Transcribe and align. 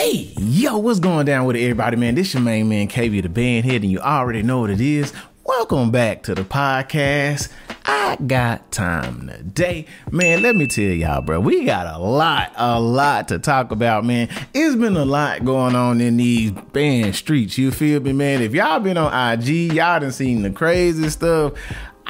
Hey, 0.00 0.32
yo, 0.38 0.78
what's 0.78 0.98
going 0.98 1.26
down 1.26 1.44
with 1.44 1.56
everybody, 1.56 1.94
man? 1.98 2.14
This 2.14 2.32
your 2.32 2.42
main 2.42 2.70
man, 2.70 2.88
KB 2.88 3.20
the 3.20 3.28
Bandhead, 3.28 3.82
and 3.82 3.92
you 3.92 3.98
already 3.98 4.42
know 4.42 4.60
what 4.60 4.70
it 4.70 4.80
is. 4.80 5.12
Welcome 5.44 5.90
back 5.90 6.22
to 6.22 6.34
the 6.34 6.40
podcast. 6.42 7.50
I 7.84 8.16
got 8.26 8.72
time 8.72 9.28
today. 9.28 9.84
Man, 10.10 10.40
let 10.40 10.56
me 10.56 10.66
tell 10.68 10.84
y'all, 10.84 11.20
bro, 11.20 11.38
we 11.38 11.66
got 11.66 11.86
a 11.86 11.98
lot, 11.98 12.50
a 12.56 12.80
lot 12.80 13.28
to 13.28 13.38
talk 13.38 13.72
about, 13.72 14.06
man. 14.06 14.30
It's 14.54 14.74
been 14.74 14.96
a 14.96 15.04
lot 15.04 15.44
going 15.44 15.76
on 15.76 16.00
in 16.00 16.16
these 16.16 16.52
band 16.52 17.14
streets. 17.14 17.58
You 17.58 17.70
feel 17.70 18.00
me, 18.00 18.14
man? 18.14 18.40
If 18.40 18.54
y'all 18.54 18.80
been 18.80 18.96
on 18.96 19.12
IG, 19.12 19.74
y'all 19.74 20.00
done 20.00 20.12
seen 20.12 20.40
the 20.40 20.50
crazy 20.50 21.10
stuff. 21.10 21.52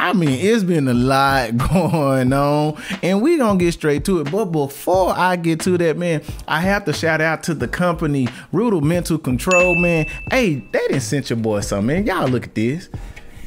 I 0.01 0.15
mean, 0.15 0.31
it's 0.31 0.65
been 0.65 0.89
a 0.89 0.95
lot 0.95 1.57
going 1.73 2.33
on, 2.33 2.83
and 3.03 3.21
we 3.21 3.37
gonna 3.37 3.59
get 3.59 3.73
straight 3.73 4.03
to 4.07 4.21
it. 4.21 4.33
But 4.33 4.47
before 4.47 5.13
I 5.15 5.37
get 5.37 5.61
to 5.61 5.77
that, 5.77 5.99
man, 5.99 6.23
I 6.49 6.61
have 6.63 6.87
to 6.87 6.95
shout 6.95 7.21
out 7.21 7.43
to 7.45 7.55
the 7.55 7.69
company 7.69 8.27
Rudimental 8.51 9.19
Control, 9.19 9.75
man. 9.75 10.07
Hey, 10.31 10.55
they 10.73 10.79
didn't 10.89 11.03
send 11.03 11.29
your 11.29 11.39
boy 11.39 11.61
something, 11.61 11.87
man. 11.87 12.07
Y'all 12.07 12.29
look 12.29 12.45
at 12.45 12.55
this. 12.55 12.89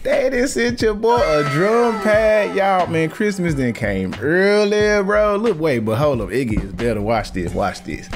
They 0.04 0.30
didn't 0.30 0.50
send 0.50 0.80
your 0.80 0.94
boy 0.94 1.18
a 1.18 1.50
drum 1.50 2.00
pad, 2.02 2.55
y'all. 2.55 2.85
Man, 2.85 3.10
Christmas 3.10 3.55
then 3.55 3.74
came 3.74 4.13
early, 4.22 5.04
bro. 5.04 5.38
Look, 5.38 5.60
wait, 5.60 5.80
but 5.80 5.98
hold 5.98 6.22
up, 6.22 6.32
it 6.32 6.46
gets 6.46 6.72
better. 6.74 7.02
Watch 7.02 7.32
this, 7.32 7.52
watch 7.52 7.84
this. 7.84 8.08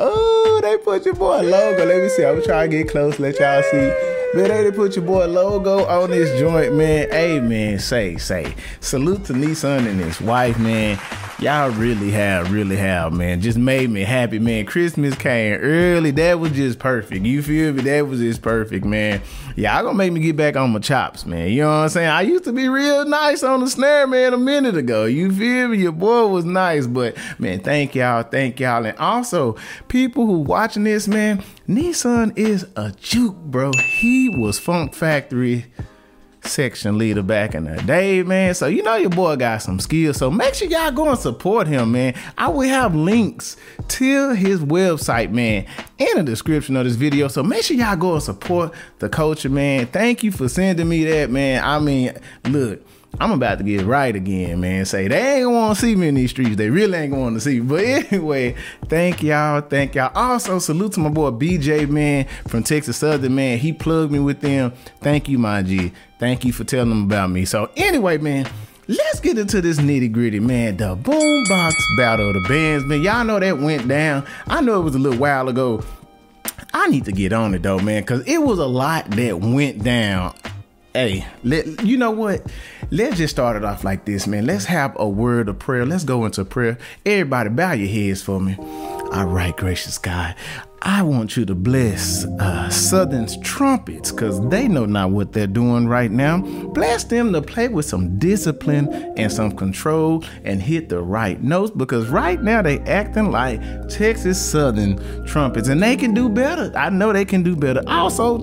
Oh, 0.00 0.60
they 0.62 0.78
put 0.78 1.04
your 1.04 1.14
boy 1.14 1.42
logo. 1.42 1.84
Let 1.84 2.02
me 2.02 2.08
see. 2.08 2.24
I'm 2.24 2.42
trying 2.42 2.70
to 2.70 2.78
get 2.78 2.88
close. 2.88 3.18
Let 3.18 3.38
y'all 3.38 3.62
see. 3.70 4.11
Man, 4.34 4.48
they 4.48 4.72
put 4.72 4.96
your 4.96 5.04
boy 5.04 5.26
logo 5.26 5.84
on 5.84 6.10
this 6.10 6.40
joint, 6.40 6.74
man. 6.74 7.10
Hey, 7.10 7.38
man, 7.38 7.78
say, 7.78 8.16
say. 8.16 8.54
Salute 8.80 9.26
to 9.26 9.34
Nissan 9.34 9.86
and 9.86 10.00
his 10.00 10.22
wife, 10.22 10.58
man. 10.58 10.98
Y'all 11.42 11.70
really 11.70 12.12
have, 12.12 12.52
really 12.52 12.76
have, 12.76 13.12
man. 13.12 13.40
Just 13.40 13.58
made 13.58 13.90
me 13.90 14.02
happy, 14.02 14.38
man. 14.38 14.64
Christmas 14.64 15.16
came 15.16 15.54
early. 15.54 16.12
That 16.12 16.38
was 16.38 16.52
just 16.52 16.78
perfect. 16.78 17.26
You 17.26 17.42
feel 17.42 17.72
me? 17.72 17.82
That 17.82 18.06
was 18.06 18.20
just 18.20 18.42
perfect, 18.42 18.84
man. 18.84 19.20
Y'all 19.56 19.82
gonna 19.82 19.98
make 19.98 20.12
me 20.12 20.20
get 20.20 20.36
back 20.36 20.54
on 20.54 20.70
my 20.70 20.78
chops, 20.78 21.26
man. 21.26 21.48
You 21.48 21.62
know 21.62 21.70
what 21.70 21.74
I'm 21.74 21.88
saying? 21.88 22.08
I 22.08 22.22
used 22.22 22.44
to 22.44 22.52
be 22.52 22.68
real 22.68 23.04
nice 23.06 23.42
on 23.42 23.58
the 23.58 23.68
snare, 23.68 24.06
man, 24.06 24.34
a 24.34 24.38
minute 24.38 24.76
ago. 24.76 25.04
You 25.04 25.32
feel 25.32 25.66
me? 25.66 25.78
Your 25.78 25.90
boy 25.90 26.28
was 26.28 26.44
nice, 26.44 26.86
but 26.86 27.16
man, 27.40 27.58
thank 27.58 27.96
y'all, 27.96 28.22
thank 28.22 28.60
y'all. 28.60 28.86
And 28.86 28.96
also, 28.98 29.56
people 29.88 30.26
who 30.26 30.38
watching 30.38 30.84
this, 30.84 31.08
man, 31.08 31.42
Nissan 31.68 32.38
is 32.38 32.68
a 32.76 32.92
juke, 32.92 33.34
bro. 33.34 33.72
He 33.98 34.28
was 34.28 34.60
Funk 34.60 34.94
Factory 34.94 35.66
section 36.42 36.98
leader 36.98 37.22
back 37.22 37.54
in 37.54 37.64
the 37.64 37.80
day, 37.82 38.22
man. 38.22 38.54
So 38.54 38.66
you 38.66 38.82
know 38.82 38.96
your 38.96 39.10
boy 39.10 39.36
got 39.36 39.62
some 39.62 39.80
skills. 39.80 40.16
So 40.16 40.30
make 40.30 40.54
sure 40.54 40.68
y'all 40.68 40.90
go 40.90 41.08
and 41.08 41.18
support 41.18 41.66
him, 41.66 41.92
man. 41.92 42.14
I 42.36 42.48
will 42.48 42.68
have 42.68 42.94
links 42.94 43.56
to 43.88 44.34
his 44.34 44.60
website, 44.60 45.30
man, 45.30 45.66
in 45.98 46.16
the 46.16 46.22
description 46.22 46.76
of 46.76 46.84
this 46.84 46.96
video. 46.96 47.28
So 47.28 47.42
make 47.42 47.62
sure 47.62 47.76
y'all 47.76 47.96
go 47.96 48.14
and 48.14 48.22
support 48.22 48.72
the 48.98 49.08
culture, 49.08 49.48
man. 49.48 49.86
Thank 49.86 50.22
you 50.22 50.32
for 50.32 50.48
sending 50.48 50.88
me 50.88 51.04
that, 51.04 51.30
man. 51.30 51.62
I 51.64 51.78
mean, 51.78 52.12
look. 52.44 52.84
I'm 53.20 53.30
about 53.30 53.58
to 53.58 53.64
get 53.64 53.84
right 53.84 54.14
again, 54.14 54.60
man. 54.60 54.86
Say 54.86 55.06
they 55.06 55.40
ain't 55.40 55.50
want 55.50 55.76
to 55.76 55.80
see 55.80 55.94
me 55.94 56.08
in 56.08 56.14
these 56.14 56.30
streets. 56.30 56.56
They 56.56 56.70
really 56.70 56.96
ain't 56.96 57.12
going 57.12 57.34
to 57.34 57.40
see. 57.40 57.60
Me. 57.60 57.66
But 57.66 57.84
anyway, 58.12 58.56
thank 58.86 59.22
y'all, 59.22 59.60
thank 59.60 59.94
y'all. 59.94 60.12
Also, 60.14 60.58
salute 60.58 60.92
to 60.92 61.00
my 61.00 61.10
boy 61.10 61.30
BJ, 61.30 61.88
man, 61.88 62.26
from 62.48 62.62
Texas 62.62 62.96
Southern, 62.96 63.34
man. 63.34 63.58
He 63.58 63.72
plugged 63.72 64.12
me 64.12 64.18
with 64.18 64.40
them. 64.40 64.72
Thank 65.00 65.28
you, 65.28 65.38
my 65.38 65.62
G. 65.62 65.92
Thank 66.22 66.44
you 66.44 66.52
for 66.52 66.62
telling 66.62 66.90
them 66.90 67.02
about 67.02 67.30
me. 67.30 67.44
So 67.44 67.68
anyway, 67.76 68.16
man. 68.18 68.48
Let's 68.86 69.18
get 69.18 69.38
into 69.38 69.60
this 69.60 69.78
nitty 69.78 70.12
gritty, 70.12 70.38
man. 70.38 70.76
The 70.76 70.94
boombox 70.94 71.72
battle 71.96 72.28
of 72.28 72.34
the 72.34 72.48
bands, 72.48 72.84
man. 72.84 73.02
Y'all 73.02 73.24
know 73.24 73.40
that 73.40 73.58
went 73.58 73.88
down. 73.88 74.24
I 74.46 74.60
know 74.60 74.80
it 74.80 74.84
was 74.84 74.94
a 74.94 75.00
little 75.00 75.18
while 75.18 75.48
ago. 75.48 75.82
I 76.72 76.86
need 76.88 77.06
to 77.06 77.12
get 77.12 77.32
on 77.32 77.54
it 77.54 77.64
though, 77.64 77.80
man, 77.80 78.02
because 78.02 78.24
it 78.26 78.38
was 78.38 78.60
a 78.60 78.66
lot 78.66 79.10
that 79.10 79.40
went 79.40 79.82
down 79.82 80.34
hey, 80.94 81.26
let, 81.42 81.84
you 81.84 81.96
know 81.96 82.10
what? 82.10 82.46
Let's 82.90 83.16
just 83.16 83.34
start 83.34 83.56
it 83.56 83.64
off 83.64 83.82
like 83.82 84.04
this, 84.04 84.26
man. 84.26 84.46
Let's 84.46 84.66
have 84.66 84.94
a 84.98 85.08
word 85.08 85.48
of 85.48 85.58
prayer. 85.58 85.86
Let's 85.86 86.04
go 86.04 86.24
into 86.24 86.44
prayer. 86.44 86.78
Everybody, 87.06 87.48
bow 87.50 87.72
your 87.72 87.88
heads 87.88 88.22
for 88.22 88.40
me. 88.40 88.56
All 88.58 89.26
right, 89.26 89.56
gracious 89.56 89.98
God. 89.98 90.34
I 90.84 91.02
want 91.02 91.36
you 91.36 91.44
to 91.44 91.54
bless 91.54 92.24
uh, 92.24 92.68
Southern's 92.68 93.38
trumpets 93.38 94.10
because 94.10 94.40
they 94.48 94.66
know 94.66 94.84
not 94.84 95.12
what 95.12 95.32
they're 95.32 95.46
doing 95.46 95.86
right 95.86 96.10
now. 96.10 96.40
Bless 96.40 97.04
them 97.04 97.32
to 97.34 97.40
play 97.40 97.68
with 97.68 97.84
some 97.84 98.18
discipline 98.18 98.92
and 99.16 99.30
some 99.30 99.56
control 99.56 100.24
and 100.42 100.60
hit 100.60 100.88
the 100.88 101.00
right 101.00 101.40
notes 101.40 101.70
because 101.70 102.08
right 102.08 102.42
now 102.42 102.62
they 102.62 102.80
acting 102.80 103.30
like 103.30 103.60
Texas 103.90 104.44
Southern 104.44 105.24
trumpets 105.24 105.68
and 105.68 105.80
they 105.80 105.96
can 105.96 106.14
do 106.14 106.28
better. 106.28 106.72
I 106.76 106.90
know 106.90 107.12
they 107.12 107.26
can 107.26 107.44
do 107.44 107.54
better. 107.54 107.82
Also, 107.86 108.38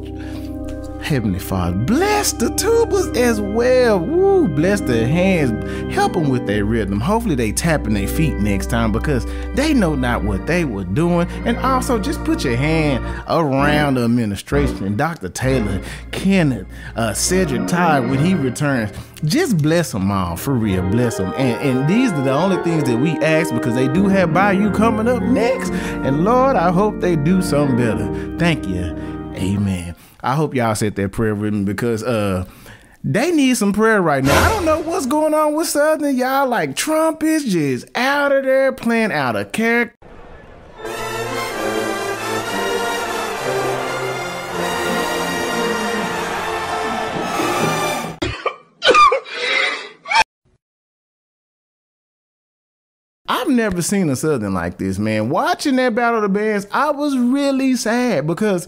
Heavenly 1.02 1.40
Father, 1.40 1.76
bless 1.76 2.34
the 2.34 2.48
tubas 2.48 3.16
as 3.18 3.42
well. 3.42 4.00
Woo, 4.00 4.48
bless 4.48 4.82
their 4.82 5.08
hands. 5.08 5.94
Help 5.94 6.14
them 6.14 6.30
with 6.30 6.46
their 6.46 6.66
rhythm. 6.66 7.00
Hopefully 7.00 7.36
they 7.36 7.52
tapping 7.52 7.94
their 7.94 8.08
feet 8.08 8.36
next 8.36 8.70
time 8.70 8.92
because 8.92 9.26
they 9.56 9.74
know 9.74 9.96
not 9.96 10.24
what 10.24 10.46
they 10.46 10.66
were 10.66 10.84
doing. 10.84 11.28
And 11.46 11.58
also 11.58 12.00
just 12.00 12.24
put 12.24 12.44
your 12.44 12.58
hand 12.58 13.04
around 13.28 13.96
the 13.96 14.04
administration. 14.04 14.98
Dr. 14.98 15.30
Taylor, 15.30 15.82
Kenneth, 16.12 16.68
uh, 16.96 17.14
Cedric 17.14 17.68
Ty 17.68 18.02
when 18.02 18.24
he 18.24 18.36
returns. 18.36 18.92
Just 19.26 19.58
bless 19.58 19.92
them 19.92 20.12
all, 20.12 20.36
for 20.36 20.54
real. 20.54 20.82
Bless 20.90 21.18
them. 21.18 21.34
And, 21.38 21.80
and 21.80 21.90
these 21.90 22.12
are 22.12 22.24
the 22.24 22.32
only 22.32 22.62
things 22.64 22.84
that 22.86 22.98
we 22.98 23.12
ask 23.20 23.54
because 23.54 23.76
they 23.76 23.88
do 23.88 24.08
have 24.08 24.34
Bayou 24.34 24.72
coming 24.72 25.08
up 25.08 25.24
next. 25.24 25.72
And 25.72 26.24
Lord, 26.24 26.56
I 26.56 26.72
hope 26.72 27.00
they 27.00 27.16
do 27.16 27.42
something 27.42 27.78
better. 27.78 28.38
Thank 28.38 28.68
you. 28.68 28.96
Amen. 29.36 29.96
I 30.22 30.36
hope 30.36 30.54
y'all 30.54 30.76
said 30.76 30.96
that 30.96 31.12
prayer 31.14 31.34
with 31.34 31.54
me 31.54 31.64
because 31.64 32.04
uh 32.04 32.46
they 33.04 33.32
need 33.32 33.56
some 33.56 33.72
prayer 33.72 34.02
right 34.02 34.24
now. 34.24 34.38
I 34.38 34.50
don't 34.50 34.66
know 34.66 34.80
what's 34.80 35.06
going 35.06 35.34
on 35.34 35.54
with 35.54 35.68
Southern. 35.68 36.18
Y'all 36.18 36.48
like 36.50 36.76
Trump 36.76 37.24
is 37.24 37.46
just 37.46 37.88
out 37.96 38.34
of 38.34 38.44
there 38.44 38.74
playing 38.74 39.14
out 39.14 39.38
of 39.38 39.54
character. 39.54 39.96
I've 53.32 53.48
never 53.48 53.82
seen 53.82 54.10
a 54.10 54.16
Southern 54.18 54.54
like 54.54 54.78
this, 54.80 55.00
man. 55.00 55.30
Watching 55.30 55.78
that 55.78 55.96
Battle 55.96 56.18
of 56.18 56.24
the 56.24 56.30
Bands, 56.30 56.68
I 56.72 56.92
was 56.92 57.18
really 57.18 57.76
sad 57.78 58.28
because 58.28 58.68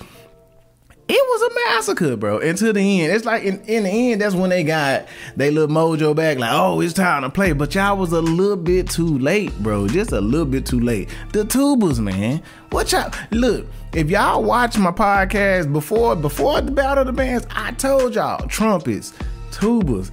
it 1.14 1.28
was 1.28 1.42
a 1.42 1.70
massacre, 1.70 2.16
bro. 2.16 2.40
Until 2.40 2.74
the 2.74 3.02
end, 3.02 3.12
it's 3.12 3.26
like 3.26 3.44
in, 3.44 3.62
in 3.66 3.84
the 3.84 3.90
end, 3.90 4.22
that's 4.22 4.36
when 4.36 4.50
they 4.50 4.64
got 4.64 5.08
they 5.36 5.52
little 5.52 5.74
mojo 5.74 6.16
back. 6.16 6.38
Like, 6.38 6.52
oh, 6.54 6.80
it's 6.82 6.94
time 6.94 7.24
to 7.24 7.30
play. 7.30 7.52
But 7.54 7.76
y'all 7.76 7.98
was 7.98 8.12
a 8.12 8.22
little 8.22 8.56
bit 8.56 8.90
too 8.90 9.18
late, 9.20 9.52
bro. 9.60 9.88
Just 9.88 10.12
a 10.12 10.22
little 10.22 10.46
bit 10.46 10.66
too 10.66 10.80
late. 10.80 11.10
The 11.34 11.44
tubas, 11.44 12.00
man. 12.00 12.42
What 12.70 12.92
y'all 12.92 13.12
look? 13.32 13.66
If 13.94 14.10
y'all 14.10 14.44
watch 14.44 14.78
my 14.78 14.92
podcast 14.92 15.74
before 15.74 16.16
before 16.16 16.62
the 16.62 16.72
battle 16.72 17.02
of 17.02 17.08
the 17.08 17.14
bands, 17.14 17.46
I 17.52 17.72
told 17.74 18.16
y'all 18.16 18.48
trumpets, 18.48 19.14
tubas. 19.52 20.12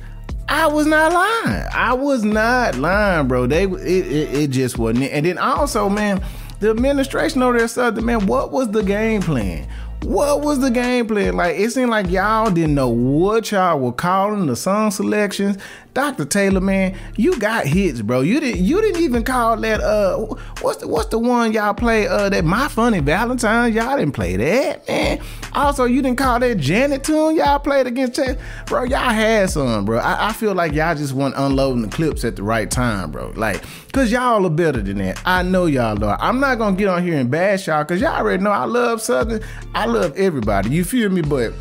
I 0.48 0.66
was 0.66 0.86
not 0.86 1.12
lying. 1.12 1.66
I 1.74 1.92
was 1.92 2.24
not 2.24 2.74
lying, 2.76 3.28
bro. 3.28 3.46
They 3.46 3.64
it, 3.64 4.06
it, 4.06 4.34
it 4.34 4.50
just 4.50 4.78
wasn't. 4.78 5.12
And 5.12 5.26
then 5.26 5.38
also, 5.38 5.88
man, 5.88 6.24
the 6.60 6.70
administration 6.70 7.42
over 7.42 7.58
there 7.58 7.68
said, 7.68 8.02
man, 8.02 8.26
what 8.26 8.50
was 8.50 8.68
the 8.70 8.82
game 8.82 9.22
plan? 9.22 9.68
What 10.02 10.42
was 10.42 10.60
the 10.60 10.70
game 10.70 11.06
plan? 11.06 11.36
Like 11.36 11.56
it 11.56 11.70
seemed 11.70 11.90
like 11.90 12.08
y'all 12.10 12.50
didn't 12.50 12.74
know 12.74 12.88
what 12.88 13.50
y'all 13.50 13.78
were 13.80 13.92
calling 13.92 14.46
the 14.46 14.56
song 14.56 14.90
selections. 14.90 15.58
Dr. 15.98 16.26
Taylor, 16.26 16.60
man, 16.60 16.96
you 17.16 17.36
got 17.40 17.66
hits, 17.66 18.02
bro. 18.02 18.20
You 18.20 18.38
didn't 18.38 18.64
you 18.64 18.80
didn't 18.80 19.02
even 19.02 19.24
call 19.24 19.56
that 19.56 19.80
uh 19.80 20.16
what's 20.60 20.78
the 20.78 20.86
what's 20.86 21.08
the 21.08 21.18
one 21.18 21.50
y'all 21.52 21.74
play 21.74 22.06
uh 22.06 22.28
that 22.28 22.44
My 22.44 22.68
Funny 22.68 23.00
Valentine? 23.00 23.72
Y'all 23.72 23.96
didn't 23.96 24.14
play 24.14 24.36
that, 24.36 24.86
man. 24.86 25.20
Also, 25.54 25.86
you 25.86 26.00
didn't 26.00 26.18
call 26.18 26.38
that 26.38 26.58
Janet 26.58 27.02
tune 27.02 27.34
y'all 27.34 27.58
played 27.58 27.88
against 27.88 28.14
Ch- 28.14 28.38
bro. 28.66 28.84
Y'all 28.84 29.10
had 29.10 29.50
some, 29.50 29.84
bro. 29.84 29.98
I, 29.98 30.28
I 30.28 30.32
feel 30.34 30.54
like 30.54 30.72
y'all 30.72 30.94
just 30.94 31.14
want 31.14 31.34
unloading 31.36 31.82
the 31.82 31.88
clips 31.88 32.24
at 32.24 32.36
the 32.36 32.44
right 32.44 32.70
time, 32.70 33.10
bro. 33.10 33.32
Like, 33.34 33.64
cause 33.92 34.12
y'all 34.12 34.46
are 34.46 34.50
better 34.50 34.80
than 34.80 34.98
that. 34.98 35.20
I 35.26 35.42
know 35.42 35.66
y'all 35.66 36.04
are. 36.04 36.16
I'm 36.20 36.38
not 36.38 36.58
gonna 36.58 36.76
get 36.76 36.86
on 36.86 37.02
here 37.02 37.18
and 37.18 37.28
bash 37.28 37.66
y'all, 37.66 37.84
cause 37.84 38.00
y'all 38.00 38.14
already 38.14 38.40
know 38.40 38.52
I 38.52 38.66
love 38.66 39.02
Southern. 39.02 39.42
I 39.74 39.86
love 39.86 40.16
everybody. 40.16 40.70
You 40.70 40.84
feel 40.84 41.10
me? 41.10 41.22
But 41.22 41.52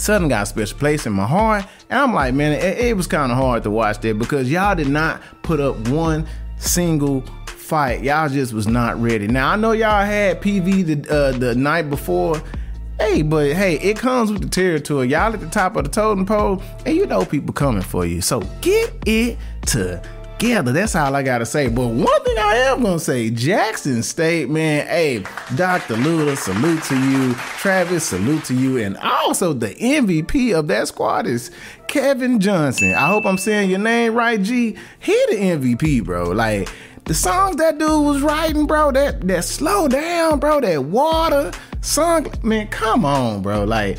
Southern 0.00 0.28
got 0.28 0.44
a 0.44 0.46
special 0.46 0.78
place 0.78 1.06
in 1.06 1.12
my 1.12 1.26
heart. 1.26 1.64
And 1.88 1.98
I'm 1.98 2.14
like, 2.14 2.34
man, 2.34 2.52
it, 2.52 2.78
it 2.78 2.96
was 2.96 3.06
kind 3.06 3.30
of 3.30 3.38
hard 3.38 3.62
to 3.64 3.70
watch 3.70 4.00
that 4.00 4.18
because 4.18 4.50
y'all 4.50 4.74
did 4.74 4.88
not 4.88 5.20
put 5.42 5.60
up 5.60 5.76
one 5.88 6.26
single 6.56 7.22
fight. 7.46 8.02
Y'all 8.02 8.28
just 8.28 8.52
was 8.52 8.66
not 8.66 9.00
ready. 9.00 9.28
Now 9.28 9.50
I 9.50 9.56
know 9.56 9.72
y'all 9.72 10.04
had 10.04 10.40
PV 10.40 11.04
the 11.04 11.14
uh, 11.14 11.32
the 11.32 11.54
night 11.54 11.90
before. 11.90 12.42
Hey, 12.98 13.22
but 13.22 13.52
hey, 13.52 13.78
it 13.78 13.96
comes 13.96 14.30
with 14.30 14.42
the 14.42 14.48
territory. 14.48 15.08
Y'all 15.08 15.32
at 15.32 15.40
the 15.40 15.48
top 15.48 15.76
of 15.76 15.84
the 15.84 15.90
totem 15.90 16.26
pole, 16.26 16.62
and 16.84 16.94
you 16.94 17.06
know 17.06 17.24
people 17.24 17.54
coming 17.54 17.82
for 17.82 18.04
you. 18.04 18.20
So 18.20 18.40
get 18.60 18.92
it 19.06 19.38
together 19.64 20.19
together. 20.40 20.72
That's 20.72 20.96
all 20.96 21.14
I 21.14 21.22
gotta 21.22 21.46
say. 21.46 21.68
But 21.68 21.88
one 21.88 22.24
thing 22.24 22.38
I 22.38 22.54
am 22.68 22.82
gonna 22.82 22.98
say, 22.98 23.30
Jackson 23.30 24.02
State, 24.02 24.48
man, 24.48 24.86
hey, 24.86 25.24
Dr. 25.54 25.94
Luda, 25.96 26.36
salute 26.36 26.82
to 26.84 26.98
you. 26.98 27.34
Travis, 27.34 28.08
salute 28.08 28.44
to 28.44 28.54
you. 28.54 28.78
And 28.78 28.96
also 28.98 29.52
the 29.52 29.74
MVP 29.74 30.54
of 30.54 30.66
that 30.68 30.88
squad 30.88 31.26
is 31.26 31.50
Kevin 31.88 32.40
Johnson. 32.40 32.94
I 32.94 33.06
hope 33.06 33.26
I'm 33.26 33.38
saying 33.38 33.70
your 33.70 33.78
name 33.78 34.14
right, 34.14 34.40
G. 34.40 34.76
He 34.98 35.26
the 35.30 35.36
MVP, 35.36 36.04
bro. 36.04 36.30
Like 36.30 36.72
the 37.04 37.14
songs 37.14 37.56
that 37.56 37.78
dude 37.78 38.04
was 38.04 38.22
writing, 38.22 38.66
bro, 38.66 38.92
that 38.92 39.20
that 39.28 39.44
slow 39.44 39.88
down, 39.88 40.38
bro, 40.38 40.60
that 40.60 40.84
water 40.84 41.52
song, 41.82 42.26
man, 42.42 42.66
come 42.68 43.04
on, 43.04 43.42
bro. 43.42 43.64
Like 43.64 43.98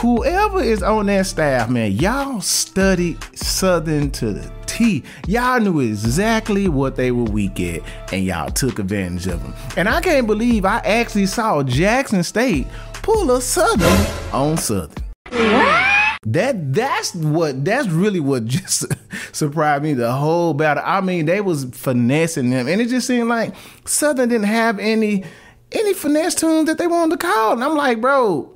whoever 0.00 0.62
is 0.62 0.82
on 0.82 1.06
that 1.06 1.26
staff, 1.26 1.68
man, 1.68 1.92
y'all 1.92 2.40
studied 2.40 3.18
Southern 3.36 4.10
to 4.12 4.32
the 4.32 4.52
T. 4.66 5.02
Y'all 5.26 5.60
knew 5.60 5.80
exactly 5.80 6.68
what 6.68 6.96
they 6.96 7.10
were 7.10 7.24
weak 7.24 7.60
at, 7.60 7.82
and 8.12 8.24
y'all 8.24 8.50
took 8.50 8.78
advantage 8.78 9.26
of 9.26 9.42
them. 9.42 9.54
And 9.76 9.88
I 9.88 10.00
can't 10.00 10.26
believe 10.26 10.64
I 10.64 10.78
actually 10.78 11.26
saw 11.26 11.62
Jackson 11.62 12.22
State 12.22 12.66
pull 12.94 13.30
a 13.30 13.42
Southern 13.42 14.06
on 14.32 14.56
Southern. 14.56 15.04
That 16.26 16.74
that's 16.74 17.14
what 17.14 17.64
that's 17.64 17.88
really 17.88 18.20
what 18.20 18.44
just 18.46 18.86
surprised 19.34 19.82
me 19.82 19.94
the 19.94 20.12
whole 20.12 20.54
battle. 20.54 20.82
I 20.86 21.02
mean, 21.02 21.26
they 21.26 21.42
was 21.42 21.64
finessing 21.72 22.50
them, 22.50 22.68
and 22.68 22.80
it 22.80 22.88
just 22.88 23.06
seemed 23.06 23.28
like 23.28 23.54
Southern 23.84 24.30
didn't 24.30 24.46
have 24.46 24.78
any 24.78 25.24
any 25.72 25.92
finesse 25.92 26.34
tunes 26.34 26.66
that 26.66 26.78
they 26.78 26.86
wanted 26.86 27.20
to 27.20 27.26
call. 27.26 27.52
And 27.52 27.62
I'm 27.62 27.76
like, 27.76 28.00
bro, 28.00 28.54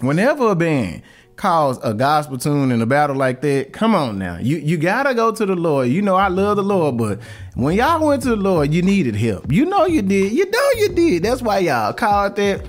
whenever 0.00 0.50
a 0.50 0.54
band 0.54 1.02
calls 1.36 1.78
a 1.82 1.92
gospel 1.92 2.38
tune 2.38 2.72
in 2.72 2.80
a 2.80 2.86
battle 2.86 3.14
like 3.14 3.42
that, 3.42 3.72
come 3.72 3.94
on 3.94 4.18
now. 4.18 4.38
You 4.38 4.56
you 4.56 4.76
gotta 4.76 5.14
go 5.14 5.32
to 5.32 5.46
the 5.46 5.54
Lord. 5.54 5.88
You 5.88 6.02
know 6.02 6.16
I 6.16 6.28
love 6.28 6.56
the 6.56 6.62
Lord, 6.62 6.96
but 6.96 7.20
when 7.54 7.76
y'all 7.76 8.06
went 8.06 8.22
to 8.22 8.30
the 8.30 8.36
Lord, 8.36 8.72
you 8.72 8.82
needed 8.82 9.16
help. 9.16 9.52
You 9.52 9.66
know 9.66 9.86
you 9.86 10.02
did. 10.02 10.32
You 10.32 10.50
know 10.50 10.70
you 10.76 10.88
did. 10.90 11.22
That's 11.22 11.42
why 11.42 11.58
y'all 11.58 11.92
called 11.92 12.36
that 12.36 12.66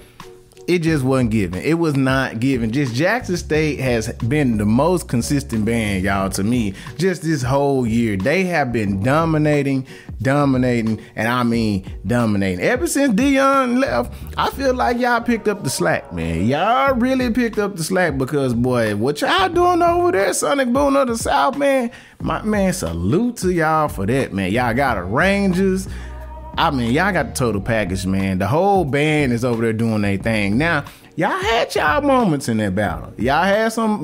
it 0.67 0.79
just 0.79 1.03
wasn't 1.03 1.31
given. 1.31 1.61
It 1.63 1.75
was 1.75 1.95
not 1.95 2.41
given. 2.41 2.71
Just 2.71 2.93
Jackson 2.93 3.37
State 3.37 3.79
has 3.79 4.11
been 4.13 4.57
the 4.57 4.65
most 4.65 5.07
consistent 5.07 5.63
band, 5.63 6.03
y'all, 6.03 6.29
to 6.31 6.43
me, 6.43 6.73
just 6.97 7.21
this 7.21 7.41
whole 7.41 7.87
year. 7.87 8.17
They 8.17 8.43
have 8.45 8.73
been 8.73 9.01
dominating, 9.01 9.87
dominating, 10.21 11.01
and 11.15 11.29
I 11.29 11.43
mean 11.43 11.89
dominating. 12.05 12.59
Ever 12.59 12.85
since 12.85 13.13
Deion 13.13 13.79
left, 13.79 14.13
I 14.37 14.49
feel 14.49 14.73
like 14.73 14.97
y'all 14.99 15.21
picked 15.21 15.47
up 15.47 15.63
the 15.63 15.69
slack, 15.69 16.11
man. 16.11 16.45
Y'all 16.45 16.93
really 16.95 17.31
picked 17.31 17.59
up 17.59 17.77
the 17.77 17.83
slack 17.83 18.17
because, 18.17 18.53
boy, 18.53 18.93
what 18.97 19.21
y'all 19.21 19.47
doing 19.47 19.81
over 19.81 20.11
there, 20.11 20.33
Sonic 20.33 20.73
Boom 20.73 20.97
of 20.97 21.07
the 21.07 21.17
South, 21.17 21.57
man? 21.57 21.91
My 22.19 22.41
man, 22.41 22.73
salute 22.73 23.37
to 23.37 23.53
y'all 23.53 23.87
for 23.87 24.05
that, 24.05 24.33
man. 24.33 24.51
Y'all 24.51 24.73
got 24.73 24.97
arrangers. 24.97 25.87
I 26.57 26.71
mean, 26.71 26.92
y'all 26.92 27.13
got 27.13 27.27
the 27.27 27.33
total 27.33 27.62
package, 27.62 28.06
man. 28.07 28.39
The 28.39 28.48
whole 28.48 28.83
band 28.83 29.31
is 29.31 29.45
over 29.45 29.62
there 29.62 29.74
doing 29.74 30.01
their 30.01 30.18
thing. 30.18 30.57
Now, 30.57 30.86
y'all 31.15 31.30
had 31.39 31.75
y'all 31.75 32.01
moments 32.01 32.50
in 32.50 32.57
that 32.57 32.74
battle. 32.74 33.13
Y'all 33.18 33.44
had 33.44 33.71
some 33.74 34.04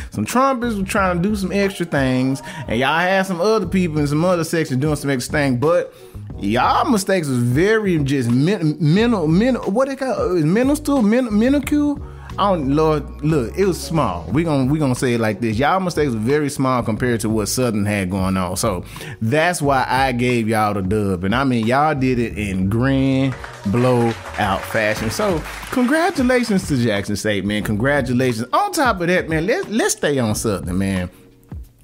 some 0.10 0.24
trumpets 0.24 0.76
were 0.76 0.84
trying 0.84 1.22
to 1.22 1.28
do 1.28 1.36
some 1.36 1.52
extra 1.52 1.84
things, 1.84 2.42
and 2.68 2.78
y'all 2.78 3.00
had 3.00 3.26
some 3.26 3.40
other 3.40 3.66
people 3.66 3.98
in 3.98 4.06
some 4.06 4.24
other 4.24 4.44
sections 4.44 4.80
doing 4.80 4.96
some 4.96 5.10
extra 5.10 5.32
things. 5.32 5.58
But 5.58 5.92
y'all 6.38 6.90
mistakes 6.90 7.28
was 7.28 7.38
very 7.38 7.98
just 7.98 8.30
mental, 8.30 9.26
mental. 9.26 9.70
What 9.70 9.88
it? 9.90 10.00
Mental 10.00 10.76
still 10.76 11.02
mental, 11.02 11.34
minuscule 11.34 12.02
I 12.38 12.50
don't, 12.52 12.74
Lord, 12.74 13.22
look, 13.22 13.56
it 13.58 13.64
was 13.66 13.80
small. 13.80 14.24
We 14.32 14.44
gonna 14.44 14.70
we 14.70 14.78
gonna 14.78 14.94
say 14.94 15.14
it 15.14 15.20
like 15.20 15.40
this. 15.40 15.58
Y'all 15.58 15.80
mistakes 15.80 16.12
were 16.12 16.18
very 16.18 16.48
small 16.48 16.82
compared 16.82 17.20
to 17.20 17.28
what 17.28 17.46
Southern 17.46 17.84
had 17.84 18.10
going 18.10 18.36
on. 18.36 18.56
So 18.56 18.84
that's 19.20 19.60
why 19.60 19.84
I 19.88 20.12
gave 20.12 20.48
y'all 20.48 20.74
the 20.74 20.82
dub. 20.82 21.24
And 21.24 21.34
I 21.34 21.44
mean, 21.44 21.66
y'all 21.66 21.94
did 21.94 22.18
it 22.18 22.38
in 22.38 22.68
grand 22.68 23.34
blowout 23.66 24.62
fashion. 24.62 25.10
So 25.10 25.42
congratulations 25.70 26.68
to 26.68 26.76
Jackson 26.76 27.16
State, 27.16 27.44
man. 27.44 27.62
Congratulations. 27.64 28.48
On 28.52 28.72
top 28.72 29.00
of 29.00 29.08
that, 29.08 29.28
man, 29.28 29.46
let's 29.46 29.68
let's 29.68 29.94
stay 29.96 30.18
on 30.18 30.34
Southern, 30.34 30.78
man. 30.78 31.10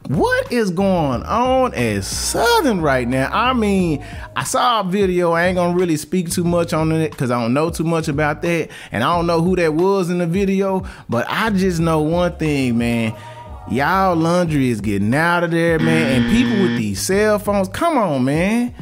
What 0.09 0.53
is 0.53 0.71
going 0.71 1.25
on 1.25 1.75
at 1.75 2.05
Southern 2.05 2.81
right 2.81 3.09
now? 3.09 3.29
I 3.33 3.53
mean, 3.55 4.05
I 4.37 4.45
saw 4.45 4.81
a 4.81 4.85
video. 4.85 5.33
I 5.33 5.47
ain't 5.47 5.57
gonna 5.57 5.77
really 5.77 5.97
speak 5.97 6.31
too 6.31 6.45
much 6.45 6.73
on 6.73 6.93
it 6.93 7.11
because 7.11 7.33
I 7.33 7.41
don't 7.41 7.53
know 7.53 7.71
too 7.71 7.83
much 7.83 8.07
about 8.07 8.41
that, 8.43 8.71
and 8.93 9.03
I 9.03 9.17
don't 9.17 9.27
know 9.27 9.43
who 9.43 9.57
that 9.57 9.75
was 9.75 10.09
in 10.09 10.19
the 10.19 10.27
video. 10.27 10.85
But 11.09 11.27
I 11.29 11.51
just 11.51 11.81
know 11.81 12.03
one 12.03 12.37
thing, 12.37 12.79
man. 12.79 13.17
Y'all 13.69 14.15
laundry 14.15 14.69
is 14.69 14.81
getting 14.81 15.13
out 15.13 15.43
of 15.43 15.51
there, 15.51 15.81
man. 15.81 16.23
And 16.23 16.31
people 16.33 16.63
with 16.63 16.77
these 16.77 17.05
cell 17.05 17.41
phones, 17.41 17.69
come 17.69 17.99
on, 17.99 18.25
man. 18.25 18.73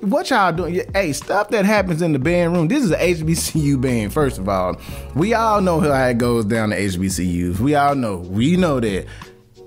What 0.00 0.30
y'all 0.30 0.52
doing? 0.52 0.82
Hey, 0.92 1.12
stuff 1.12 1.50
that 1.50 1.64
happens 1.64 2.02
in 2.02 2.12
the 2.12 2.18
band 2.18 2.54
room. 2.56 2.66
This 2.66 2.82
is 2.82 2.90
an 2.90 2.98
HBCU 2.98 3.80
band, 3.80 4.12
first 4.12 4.38
of 4.38 4.48
all. 4.48 4.76
We 5.14 5.32
all 5.32 5.60
know 5.60 5.78
how 5.78 6.06
it 6.06 6.18
goes 6.18 6.44
down 6.44 6.70
to 6.70 6.76
HBCUs. 6.76 7.60
We 7.60 7.76
all 7.76 7.94
know. 7.94 8.16
We 8.16 8.56
know 8.56 8.80
that 8.80 9.06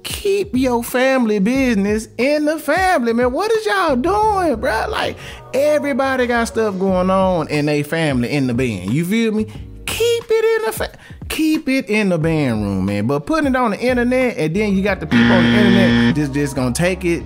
keep 0.05 0.55
your 0.55 0.83
family 0.83 1.39
business 1.39 2.07
in 2.17 2.45
the 2.45 2.57
family, 2.57 3.11
man. 3.11 3.33
What 3.33 3.51
is 3.51 3.65
y'all 3.65 3.95
doing, 3.95 4.55
bro? 4.61 4.85
Like 4.87 5.17
everybody 5.53 6.27
got 6.27 6.45
stuff 6.45 6.79
going 6.79 7.09
on 7.09 7.49
in 7.49 7.65
their 7.65 7.83
family 7.83 8.29
in 8.29 8.47
the 8.47 8.53
band. 8.53 8.93
You 8.93 9.03
feel 9.03 9.33
me? 9.33 9.45
Keep 9.85 10.23
it 10.29 10.61
in 10.61 10.65
the 10.65 10.71
fa- 10.71 10.97
keep 11.29 11.67
it 11.67 11.89
in 11.89 12.09
the 12.09 12.17
band 12.17 12.63
room, 12.63 12.85
man. 12.85 13.07
But 13.07 13.25
putting 13.25 13.47
it 13.47 13.55
on 13.55 13.71
the 13.71 13.79
internet 13.79 14.37
and 14.37 14.55
then 14.55 14.75
you 14.75 14.83
got 14.83 14.99
the 14.99 15.07
people 15.07 15.31
on 15.31 15.43
the 15.43 15.49
internet 15.49 16.15
just 16.15 16.33
just 16.33 16.55
gonna 16.55 16.73
take 16.73 17.03
it 17.03 17.23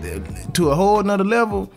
to 0.53 0.71
a 0.71 0.75
whole 0.75 1.03
nother 1.03 1.23
level 1.23 1.71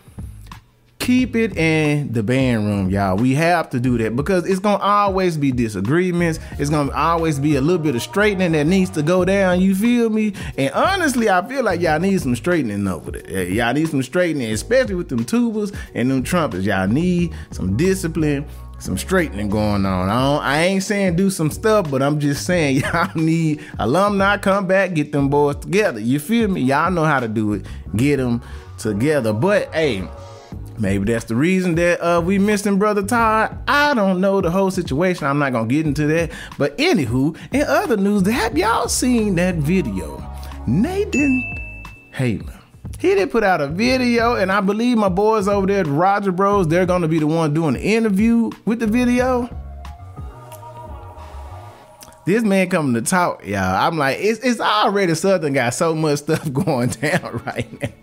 keep 1.03 1.35
it 1.35 1.57
in 1.57 2.13
the 2.13 2.23
band 2.23 2.65
room, 2.65 2.89
y'all. 2.89 3.17
We 3.17 3.35
have 3.35 3.69
to 3.71 3.81
do 3.81 3.99
that 3.99 4.15
because 4.15 4.47
it's 4.47 4.61
gonna 4.61 4.83
always 4.83 5.37
be 5.37 5.51
disagreements. 5.51 6.39
It's 6.61 6.71
gonna 6.71 6.93
always 6.93 7.41
be 7.41 7.57
a 7.57 7.61
little 7.61 7.83
bit 7.83 7.97
of 7.97 8.03
straightening 8.03 8.53
that 8.53 8.67
needs 8.67 8.91
to 8.91 9.03
go 9.03 9.25
down. 9.25 9.61
You 9.61 9.75
feel 9.75 10.11
me? 10.11 10.33
And 10.57 10.73
honestly, 10.73 11.29
I 11.29 11.47
feel 11.47 11.65
like 11.65 11.81
y'all 11.81 11.99
need 11.99 12.21
some 12.21 12.37
straightening 12.37 12.87
over 12.87 13.11
there. 13.11 13.23
Eh, 13.27 13.49
y'all 13.49 13.75
need 13.75 13.89
some 13.89 14.03
straightening, 14.03 14.53
especially 14.53 14.95
with 14.95 15.09
them 15.09 15.25
tubas 15.25 15.77
and 15.95 16.09
them 16.09 16.23
trumpets. 16.23 16.65
Y'all 16.65 16.87
need 16.87 17.35
some 17.51 17.77
discipline. 17.77 18.47
Some 18.79 18.99
straightening 18.99 19.49
going 19.49 19.87
on. 19.87 20.09
I, 20.09 20.39
I 20.39 20.63
ain't 20.63 20.83
saying 20.83 21.15
do 21.15 21.31
some 21.31 21.53
stuff, 21.53 21.89
but 21.89 22.03
I'm 22.03 22.19
just 22.19 22.45
saying 22.45 22.77
y'all 22.93 23.11
need 23.17 23.61
alumni 23.79 24.39
come 24.39 24.67
back, 24.67 24.95
get 24.95 25.13
them 25.13 25.29
boys 25.29 25.57
together. 25.57 26.01
You 26.01 26.19
feel 26.19 26.49
me? 26.49 26.63
Y'all 26.63 26.91
know 26.91 27.05
how 27.05 27.21
to 27.21 27.29
do 27.29 27.53
it. 27.53 27.67
Get 27.95 28.17
them 28.17 28.43
together. 28.79 29.33
But 29.33 29.73
hey, 29.73 30.09
Maybe 30.79 31.13
that's 31.13 31.27
the 31.27 31.37
reason 31.37 31.75
that 31.77 32.01
uh, 32.01 32.21
we 32.21 32.39
missing 32.39 32.79
Brother 32.79 33.03
Todd. 33.03 33.59
I 33.69 33.95
don't 33.95 34.21
know 34.21 34.41
the 34.41 34.51
whole 34.51 34.71
situation. 34.71 35.27
I'm 35.27 35.39
not 35.39 35.53
gonna 35.53 35.69
get 35.69 35.87
into 35.87 36.07
that. 36.07 36.33
But 36.59 36.77
anywho, 36.79 37.37
in 37.53 37.63
other 37.63 37.97
news, 37.97 38.27
have 38.29 38.57
y'all 38.57 38.89
seen 38.89 39.35
that 39.37 39.57
video? 39.57 40.25
Nathan 40.67 41.43
Halen. 42.15 42.59
He 42.99 43.15
did 43.15 43.31
put 43.31 43.43
out 43.43 43.61
a 43.61 43.67
video, 43.67 44.37
and 44.37 44.53
I 44.53 44.61
believe 44.61 44.97
my 44.97 45.09
boys 45.09 45.49
over 45.49 45.67
there 45.67 45.81
at 45.81 45.87
Roger 45.87 46.31
Bros, 46.31 46.69
they're 46.69 46.87
gonna 46.87 47.09
be 47.09 47.19
the 47.19 47.27
one 47.27 47.53
doing 47.53 47.75
the 47.75 47.81
interview 47.81 48.51
with 48.65 48.79
the 48.79 48.87
video. 48.87 49.49
This 52.25 52.45
man 52.45 52.71
coming 52.71 52.95
to 52.95 53.03
talk, 53.03 53.45
y'all. 53.45 53.75
I'm 53.75 53.99
like, 53.99 54.19
it's, 54.21 54.39
it's 54.41 54.61
already 54.61 55.17
Southern 55.17 55.53
got 55.53 55.75
so 55.75 55.95
much 55.95 56.19
stuff 56.21 56.53
going 56.53 56.91
down 56.91 57.43
right 57.45 57.83
now 57.83 58.02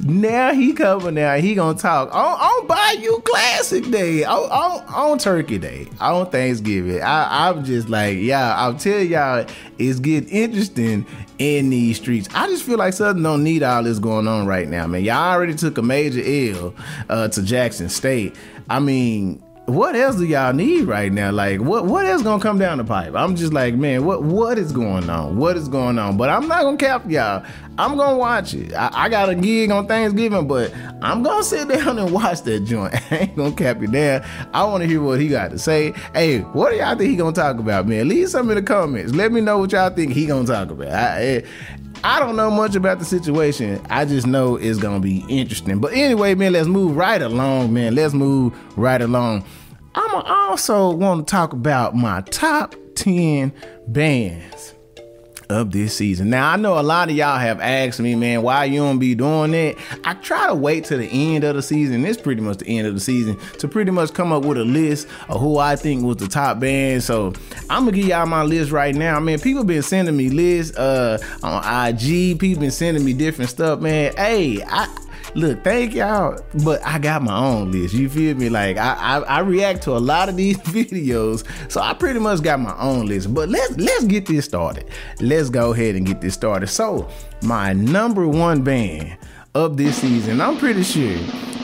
now 0.00 0.52
he 0.52 0.72
coming 0.72 1.14
now. 1.14 1.36
He 1.36 1.54
gonna 1.54 1.78
talk 1.78 2.14
on, 2.14 2.38
on 2.40 2.66
Bayou 2.66 3.20
Classic 3.20 3.88
Day, 3.90 4.24
on, 4.24 4.50
on, 4.50 4.84
on 4.94 5.18
Turkey 5.18 5.58
Day, 5.58 5.88
on 6.00 6.30
Thanksgiving. 6.30 7.02
I, 7.02 7.48
I'm 7.48 7.64
just 7.64 7.88
like, 7.88 8.18
yeah, 8.18 8.54
I'll 8.56 8.74
tell 8.74 9.00
y'all, 9.00 9.46
it's 9.78 10.00
getting 10.00 10.28
interesting 10.28 11.06
in 11.38 11.70
these 11.70 11.96
streets. 11.96 12.28
I 12.34 12.46
just 12.48 12.64
feel 12.64 12.78
like 12.78 12.92
Southern 12.92 13.22
don't 13.22 13.44
need 13.44 13.62
all 13.62 13.82
this 13.82 13.98
going 13.98 14.28
on 14.28 14.46
right 14.46 14.68
now, 14.68 14.86
man. 14.86 15.04
Y'all 15.04 15.32
already 15.32 15.54
took 15.54 15.78
a 15.78 15.82
major 15.82 16.22
L 16.58 16.74
uh, 17.08 17.28
to 17.28 17.42
Jackson 17.42 17.88
State. 17.88 18.34
I 18.70 18.80
mean, 18.80 19.42
what 19.68 19.94
else 19.94 20.16
do 20.16 20.24
y'all 20.24 20.54
need 20.54 20.84
right 20.84 21.12
now? 21.12 21.30
Like 21.30 21.60
what 21.60 21.84
what 21.84 22.06
else 22.06 22.22
gonna 22.22 22.42
come 22.42 22.58
down 22.58 22.78
the 22.78 22.84
pipe? 22.84 23.14
I'm 23.14 23.36
just 23.36 23.52
like, 23.52 23.74
man, 23.74 24.04
what 24.04 24.22
what 24.22 24.58
is 24.58 24.72
going 24.72 25.10
on? 25.10 25.36
What 25.36 25.56
is 25.56 25.68
going 25.68 25.98
on? 25.98 26.16
But 26.16 26.30
I'm 26.30 26.48
not 26.48 26.62
gonna 26.62 26.78
cap 26.78 27.08
y'all. 27.08 27.44
I'm 27.76 27.96
gonna 27.96 28.16
watch 28.16 28.54
it. 28.54 28.72
I, 28.74 28.90
I, 28.92 29.08
got 29.08 29.28
a 29.28 29.36
gig 29.36 29.70
on 29.70 29.86
Thanksgiving, 29.86 30.48
but 30.48 30.74
I'm 31.00 31.22
gonna 31.22 31.44
sit 31.44 31.68
down 31.68 31.98
and 31.98 32.10
watch 32.10 32.42
that 32.42 32.60
joint. 32.60 32.94
I 33.12 33.18
ain't 33.18 33.36
gonna 33.36 33.52
cap 33.52 33.80
you 33.80 33.88
there. 33.88 34.24
I 34.52 34.64
wanna 34.64 34.86
hear 34.86 35.00
what 35.00 35.20
he 35.20 35.28
got 35.28 35.50
to 35.50 35.58
say. 35.58 35.92
Hey, 36.14 36.40
what 36.40 36.70
do 36.70 36.76
y'all 36.76 36.96
think 36.96 37.10
he 37.10 37.16
gonna 37.16 37.32
talk 37.32 37.58
about, 37.58 37.86
man? 37.86 38.08
Leave 38.08 38.30
some 38.30 38.48
in 38.50 38.56
the 38.56 38.62
comments. 38.62 39.12
Let 39.14 39.32
me 39.32 39.40
know 39.42 39.58
what 39.58 39.72
y'all 39.72 39.90
think 39.90 40.12
he 40.12 40.26
gonna 40.26 40.46
talk 40.46 40.70
about. 40.70 40.88
I, 40.88 41.22
eh, 41.22 41.40
I 42.04 42.20
don't 42.20 42.36
know 42.36 42.50
much 42.50 42.74
about 42.74 42.98
the 42.98 43.04
situation. 43.04 43.84
I 43.90 44.04
just 44.04 44.26
know 44.26 44.56
it's 44.56 44.78
gonna 44.78 45.00
be 45.00 45.24
interesting. 45.28 45.78
But 45.78 45.92
anyway, 45.92 46.34
man, 46.34 46.52
let's 46.52 46.68
move 46.68 46.96
right 46.96 47.20
along, 47.20 47.72
man. 47.72 47.94
Let's 47.94 48.14
move 48.14 48.54
right 48.76 49.00
along. 49.00 49.44
I'm 49.94 50.14
also 50.14 50.90
want 50.90 51.26
to 51.26 51.30
talk 51.30 51.52
about 51.52 51.96
my 51.96 52.20
top 52.22 52.74
10 52.94 53.52
bands 53.88 54.74
of 55.50 55.70
this 55.70 55.96
season. 55.96 56.30
Now 56.30 56.52
I 56.52 56.56
know 56.56 56.78
a 56.78 56.82
lot 56.82 57.08
of 57.08 57.16
y'all 57.16 57.38
have 57.38 57.60
asked 57.60 58.00
me, 58.00 58.14
man, 58.14 58.42
why 58.42 58.64
you 58.64 58.80
don't 58.80 58.98
be 58.98 59.14
doing 59.14 59.52
that. 59.52 59.76
I 60.04 60.14
try 60.14 60.46
to 60.46 60.54
wait 60.54 60.84
to 60.86 60.96
the 60.96 61.06
end 61.06 61.44
of 61.44 61.56
the 61.56 61.62
season. 61.62 62.04
It's 62.04 62.20
pretty 62.20 62.42
much 62.42 62.58
the 62.58 62.78
end 62.78 62.86
of 62.86 62.94
the 62.94 63.00
season 63.00 63.38
to 63.58 63.68
pretty 63.68 63.90
much 63.90 64.12
come 64.12 64.32
up 64.32 64.44
with 64.44 64.58
a 64.58 64.64
list 64.64 65.08
of 65.28 65.40
who 65.40 65.58
I 65.58 65.76
think 65.76 66.04
was 66.04 66.16
the 66.16 66.28
top 66.28 66.60
band. 66.60 67.02
So 67.02 67.32
I'm 67.70 67.84
gonna 67.84 67.92
give 67.92 68.06
y'all 68.06 68.26
my 68.26 68.42
list 68.42 68.70
right 68.70 68.94
now. 68.94 69.18
Man, 69.20 69.38
people 69.38 69.64
been 69.64 69.82
sending 69.82 70.16
me 70.16 70.28
lists 70.30 70.76
uh 70.76 71.18
on 71.42 71.88
IG. 71.88 72.38
People 72.38 72.60
been 72.60 72.70
sending 72.70 73.04
me 73.04 73.12
different 73.12 73.50
stuff, 73.50 73.80
man. 73.80 74.14
Hey, 74.16 74.62
I 74.62 74.88
look, 75.34 75.62
thank 75.64 75.94
y'all, 75.94 76.40
but 76.64 76.84
I 76.84 76.98
got 76.98 77.22
my 77.22 77.36
own 77.36 77.72
list. 77.72 77.94
You 77.94 78.08
feel 78.08 78.34
me? 78.36 78.48
Like 78.48 78.76
I, 78.76 78.94
I, 78.94 79.18
I 79.20 79.38
react 79.40 79.82
to 79.82 79.92
a 79.92 79.98
lot 79.98 80.28
of 80.28 80.36
these 80.36 80.56
videos, 80.58 81.44
so 81.70 81.80
I 81.80 81.94
pretty 81.94 82.18
much 82.18 82.42
got 82.42 82.60
my 82.60 82.76
own 82.78 83.06
list. 83.06 83.32
But 83.32 83.48
let's 83.48 83.76
let's 83.76 84.04
get 84.04 84.26
this 84.26 84.44
started. 84.44 84.86
Let's 85.20 85.50
go 85.50 85.72
ahead 85.72 85.94
and 85.94 86.06
get 86.06 86.20
this 86.20 86.34
started. 86.34 86.68
So 86.68 87.08
my 87.42 87.72
number 87.72 88.26
one 88.26 88.62
band 88.62 89.16
of 89.54 89.76
this 89.76 89.98
season, 89.98 90.40
I'm 90.40 90.58
pretty 90.58 90.82
sure 90.82 91.16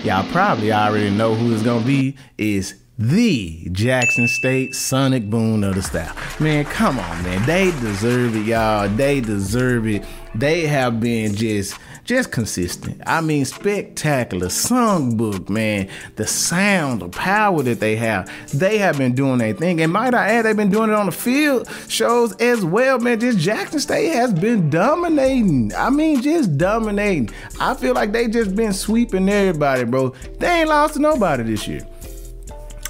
y'all 0.03 0.29
probably 0.31 0.73
already 0.73 1.11
know 1.11 1.35
who 1.35 1.53
it's 1.53 1.63
gonna 1.63 1.85
be. 1.85 2.17
Is 2.39 2.75
the 2.99 3.69
Jackson 3.73 4.29
State 4.29 4.75
Sonic 4.75 5.29
Boom 5.29 5.65
of 5.65 5.75
the 5.75 5.83
South. 5.83 6.41
Man, 6.41 6.65
come 6.65 6.99
on, 7.01 7.23
man. 7.25 7.45
They 7.45 7.73
deserve 7.81 8.37
it, 8.37 8.47
y'all. 8.47 8.89
They 8.89 9.21
deserve 9.21 9.89
it. 9.89 10.05
They 10.35 10.67
have 10.67 11.01
been 11.01 11.35
just 11.35 11.77
just 12.05 12.31
consistent. 12.31 13.01
I 13.07 13.21
mean, 13.21 13.45
spectacular 13.45 14.49
songbook, 14.49 15.49
man. 15.49 15.89
The 16.17 16.27
sound, 16.27 17.01
the 17.01 17.09
power 17.09 17.63
that 17.63 17.81
they 17.81 17.97
have. 17.97 18.31
They 18.53 18.79
have 18.79 18.99
been 18.99 19.15
doing 19.15 19.39
their 19.39 19.55
thing. 19.55 19.81
And 19.81 19.93
might 19.93 20.15
I 20.15 20.29
add, 20.29 20.45
they've 20.45 20.57
been 20.57 20.71
doing 20.71 20.91
it 20.91 20.95
on 20.95 21.07
the 21.07 21.13
field 21.13 21.69
shows 21.89 22.35
as 22.37 22.65
well, 22.65 22.99
man. 22.99 23.19
This 23.19 23.37
Jackson 23.37 23.81
State 23.81 24.13
has 24.13 24.33
been 24.33 24.69
dominating. 24.69 25.75
I 25.75 25.91
mean, 25.91 26.21
just 26.21 26.59
dominating. 26.59 27.31
I 27.59 27.75
feel 27.75 27.95
like 27.95 28.13
they 28.13 28.29
just 28.29 28.55
been 28.55 28.75
sweeping 28.75 29.29
everybody, 29.29 29.85
bro. 29.85 30.11
They 30.39 30.61
ain't 30.61 30.69
lost 30.69 30.95
to 30.95 31.01
nobody 31.01 31.43
this 31.45 31.67
year. 31.67 31.87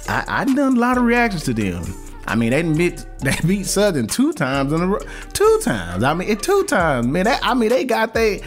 I, 0.07 0.23
I 0.27 0.45
done 0.45 0.75
a 0.75 0.79
lot 0.79 0.97
of 0.97 1.03
reactions 1.03 1.43
to 1.45 1.53
them. 1.53 1.83
I 2.27 2.35
mean, 2.35 2.49
they 2.49 2.63
beat 2.63 3.05
they 3.19 3.35
beat 3.47 3.65
Southern 3.65 4.07
two 4.07 4.33
times 4.33 4.73
in 4.73 4.81
a 4.81 4.87
row. 4.87 4.99
Two 5.33 5.59
times. 5.63 6.03
I 6.03 6.13
mean, 6.13 6.35
two 6.37 6.63
times, 6.65 7.07
man. 7.07 7.25
That, 7.25 7.39
I 7.43 7.53
mean, 7.53 7.69
they 7.69 7.85
got 7.85 8.13
they 8.13 8.41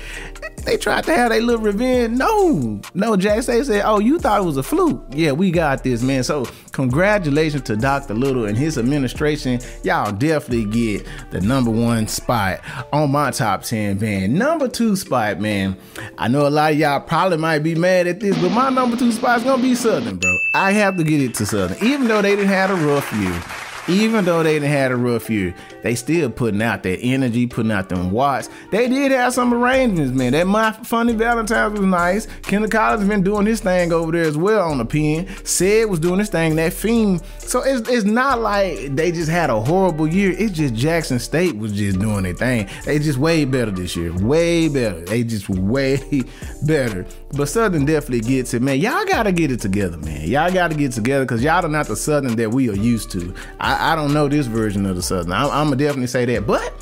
they 0.64 0.76
tried 0.76 1.04
to 1.04 1.16
have 1.16 1.30
their 1.30 1.40
little 1.40 1.62
revenge. 1.62 2.18
No, 2.18 2.80
no, 2.94 3.16
Jack. 3.16 3.44
They 3.44 3.64
said, 3.64 3.82
"Oh, 3.84 3.98
you 3.98 4.18
thought 4.18 4.40
it 4.40 4.44
was 4.44 4.56
a 4.56 4.62
fluke? 4.62 5.02
Yeah, 5.10 5.32
we 5.32 5.50
got 5.50 5.82
this, 5.82 6.02
man." 6.02 6.22
So, 6.22 6.46
congratulations 6.72 7.62
to 7.62 7.76
Dr. 7.76 8.14
Little 8.14 8.44
and 8.44 8.56
his 8.56 8.76
administration. 8.76 9.60
Y'all 9.82 10.12
definitely 10.12 10.66
get 10.66 11.06
the 11.30 11.40
number 11.40 11.70
one 11.70 12.06
spot 12.06 12.60
on 12.92 13.10
my 13.10 13.30
top 13.30 13.62
ten 13.62 13.96
band. 13.96 14.34
Number 14.34 14.68
two 14.68 14.96
spot, 14.96 15.40
man. 15.40 15.76
I 16.18 16.28
know 16.28 16.46
a 16.46 16.50
lot 16.50 16.72
of 16.72 16.78
y'all 16.78 17.00
probably 17.00 17.38
might 17.38 17.60
be 17.60 17.75
mad 17.75 18.06
at 18.06 18.20
this, 18.20 18.37
but 18.38 18.50
my 18.50 18.68
number 18.68 18.96
two 18.96 19.12
spot 19.12 19.38
is 19.38 19.44
gonna 19.44 19.62
be 19.62 19.75
Southern, 19.75 20.16
bro. 20.16 20.37
I 20.54 20.72
have 20.72 20.98
to 20.98 21.04
get 21.04 21.22
it 21.22 21.34
to 21.37 21.46
Southern, 21.46 21.78
even 21.82 22.06
though 22.06 22.20
they 22.20 22.37
didn't 22.37 22.48
have 22.48 22.70
a 22.70 22.75
rough 22.75 23.10
year 23.14 23.42
even 23.88 24.25
though 24.25 24.42
they 24.42 24.54
didn't 24.54 24.68
had 24.71 24.92
a 24.92 24.97
rough 24.97 25.30
year, 25.30 25.54
they 25.83 25.95
still 25.95 26.30
putting 26.30 26.62
out 26.62 26.83
that 26.83 26.99
energy, 27.00 27.47
putting 27.47 27.73
out 27.73 27.88
them 27.88 28.11
watts. 28.11 28.50
They 28.71 28.88
did 28.88 29.12
have 29.12 29.33
some 29.33 29.54
arrangements, 29.54 30.12
man. 30.12 30.33
That 30.33 30.47
My 30.47 30.73
Funny 30.73 31.14
Valentine's 31.14 31.78
was 31.78 31.87
nice. 31.87 32.26
Kendall 32.42 32.71
Collins 32.71 33.09
been 33.09 33.23
doing 33.23 33.47
his 33.47 33.61
thing 33.61 33.92
over 33.92 34.12
there 34.12 34.25
as 34.25 34.37
well 34.37 34.71
on 34.71 34.78
the 34.78 34.85
pen. 34.85 35.26
Said 35.45 35.87
was 35.88 36.00
doing 36.00 36.18
his 36.18 36.28
thing, 36.28 36.57
that 36.57 36.73
fiend. 36.73 37.23
So 37.38 37.62
it's, 37.62 37.88
it's 37.88 38.04
not 38.04 38.40
like 38.40 38.95
they 38.95 39.11
just 39.11 39.30
had 39.30 39.50
a 39.50 39.61
horrible 39.61 40.07
year. 40.07 40.35
It's 40.38 40.52
just 40.52 40.75
Jackson 40.75 41.18
State 41.18 41.57
was 41.57 41.73
just 41.73 41.99
doing 41.99 42.25
their 42.25 42.35
thing. 42.35 42.68
They 42.85 42.99
just 42.99 43.18
way 43.18 43.45
better 43.45 43.71
this 43.71 43.97
year. 43.97 44.12
Way 44.18 44.68
better. 44.68 45.00
They 45.00 45.25
just 45.25 45.49
way 45.49 45.99
better. 46.66 47.07
But 47.37 47.47
Southern 47.47 47.85
definitely 47.85 48.21
gets 48.21 48.54
it, 48.54 48.62
man. 48.62 48.80
Y'all 48.80 49.04
gotta 49.04 49.33
get 49.33 49.50
it 49.50 49.61
together, 49.61 49.99
man. 49.99 50.28
Y'all 50.28 50.52
gotta 50.52 50.75
get 50.75 50.92
together 50.92 51.25
because 51.25 51.42
y'all 51.42 51.64
are 51.64 51.68
not 51.68 51.87
the 51.87 51.97
Southern 51.97 52.37
that 52.37 52.50
we 52.50 52.68
are 52.71 52.76
used 52.76 53.11
to. 53.12 53.35
I, 53.61 53.77
I 53.78 53.94
don't 53.94 54.12
know 54.12 54.28
this 54.28 54.47
version 54.47 54.87
of 54.87 54.97
the 54.97 55.02
Southern. 55.02 55.32
I'm, 55.32 55.50
I'm 55.50 55.66
gonna 55.66 55.76
definitely 55.76 56.08
say 56.08 56.25
that. 56.26 56.47
But 56.47 56.73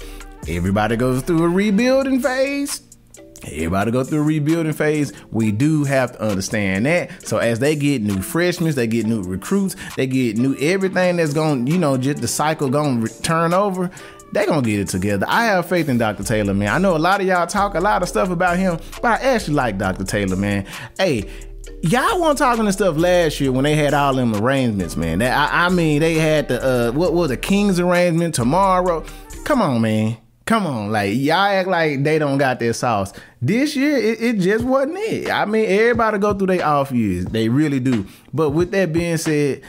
everybody 0.49 0.97
goes 0.97 1.23
through 1.23 1.45
a 1.45 1.49
rebuilding 1.49 2.21
phase. 2.21 2.83
Everybody 3.45 3.91
go 3.91 4.03
through 4.03 4.21
a 4.21 4.23
rebuilding 4.23 4.73
phase. 4.73 5.12
We 5.31 5.53
do 5.53 5.85
have 5.85 6.12
to 6.12 6.23
understand 6.23 6.87
that. 6.87 7.26
So 7.26 7.38
as 7.38 7.59
they 7.59 7.76
get 7.76 8.03
new 8.03 8.21
freshmen, 8.23 8.73
they 8.75 8.87
get 8.87 9.07
new 9.07 9.23
recruits, 9.23 9.76
they 9.97 10.07
get 10.07 10.37
new 10.38 10.57
everything 10.59 11.17
that's 11.17 11.35
going, 11.35 11.67
you 11.67 11.79
know, 11.79 11.97
just 11.97 12.21
the 12.21 12.29
cycle 12.29 12.71
going 12.71 13.07
to 13.07 13.23
turn 13.23 13.53
over. 13.55 13.91
They 14.33 14.45
gonna 14.45 14.62
get 14.62 14.81
it 14.81 14.88
together. 14.88 15.25
I 15.29 15.47
have 15.47 15.69
faith 15.69 15.88
in 15.88 15.99
Dr. 15.99 16.25
Taylor, 16.25 16.53
man. 16.53 16.69
I 16.69 16.79
know 16.79 16.97
a 16.97 16.99
lot 16.99 17.21
of 17.21 17.26
y'all 17.26 17.47
talk 17.47 17.75
a 17.75 17.81
lot 17.81 18.03
of 18.03 18.09
stuff 18.09 18.31
about 18.31 18.59
him, 18.59 18.79
but 19.00 19.23
I 19.23 19.25
actually 19.25 19.55
like 19.55 19.79
Dr. 19.79 20.05
Taylor, 20.05 20.37
man. 20.37 20.67
Hey, 20.99 21.31
y'all 21.90 22.21
weren't 22.21 22.38
talking 22.38 22.64
this 22.64 22.75
stuff 22.75 22.97
last 22.97 23.40
year 23.40 23.52
when 23.52 23.64
they 23.64 23.75
had 23.75 23.95
all 23.95 24.14
them 24.14 24.35
arrangements, 24.35 24.97
man. 24.97 25.21
That, 25.21 25.37
I, 25.37 25.66
I, 25.66 25.69
mean, 25.69 26.00
they 26.00 26.14
had 26.14 26.49
the 26.49 26.62
uh, 26.62 26.93
what 26.93 27.12
was 27.12 27.31
the 27.31 27.37
King's 27.37 27.78
arrangement 27.78 28.35
tomorrow. 28.35 29.05
Come 29.45 29.62
on, 29.62 29.81
man. 29.81 30.19
Come 30.47 30.64
on, 30.64 30.93
like 30.93 31.12
y'all 31.16 31.38
act 31.38 31.69
like 31.69 32.05
they 32.05 32.21
don't 32.21 32.38
got 32.38 32.61
their 32.61 32.73
sauce. 32.73 33.12
This 33.43 33.75
year, 33.75 33.97
it, 33.97 34.23
it 34.23 34.38
just 34.38 34.64
wasn't 34.64 34.97
it. 34.99 35.28
I 35.28 35.45
mean, 35.45 35.66
everybody 35.69 36.19
go 36.19 36.35
through 36.35 36.47
their 36.47 36.64
off 36.64 36.93
years, 36.93 37.25
they 37.25 37.49
really 37.49 37.81
do. 37.81 38.07
But 38.33 38.50
with 38.50 38.71
that 38.71 38.93
being 38.93 39.16
said, 39.16 39.62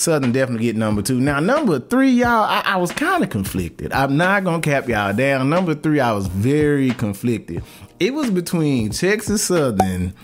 Southern 0.00 0.32
definitely 0.32 0.66
get 0.66 0.76
number 0.76 1.02
two. 1.02 1.20
Now, 1.20 1.40
number 1.40 1.78
three, 1.78 2.10
y'all, 2.10 2.44
I, 2.44 2.62
I 2.64 2.76
was 2.78 2.90
kind 2.90 3.22
of 3.22 3.30
conflicted. 3.30 3.92
I'm 3.92 4.16
not 4.16 4.44
gonna 4.44 4.62
cap 4.62 4.88
y'all 4.88 5.12
down. 5.12 5.50
Number 5.50 5.74
three, 5.74 6.00
I 6.00 6.12
was 6.12 6.26
very 6.26 6.90
conflicted 6.90 7.62
it 8.00 8.14
was 8.14 8.30
between 8.30 8.90
Texas 8.90 9.44
Southern 9.44 10.14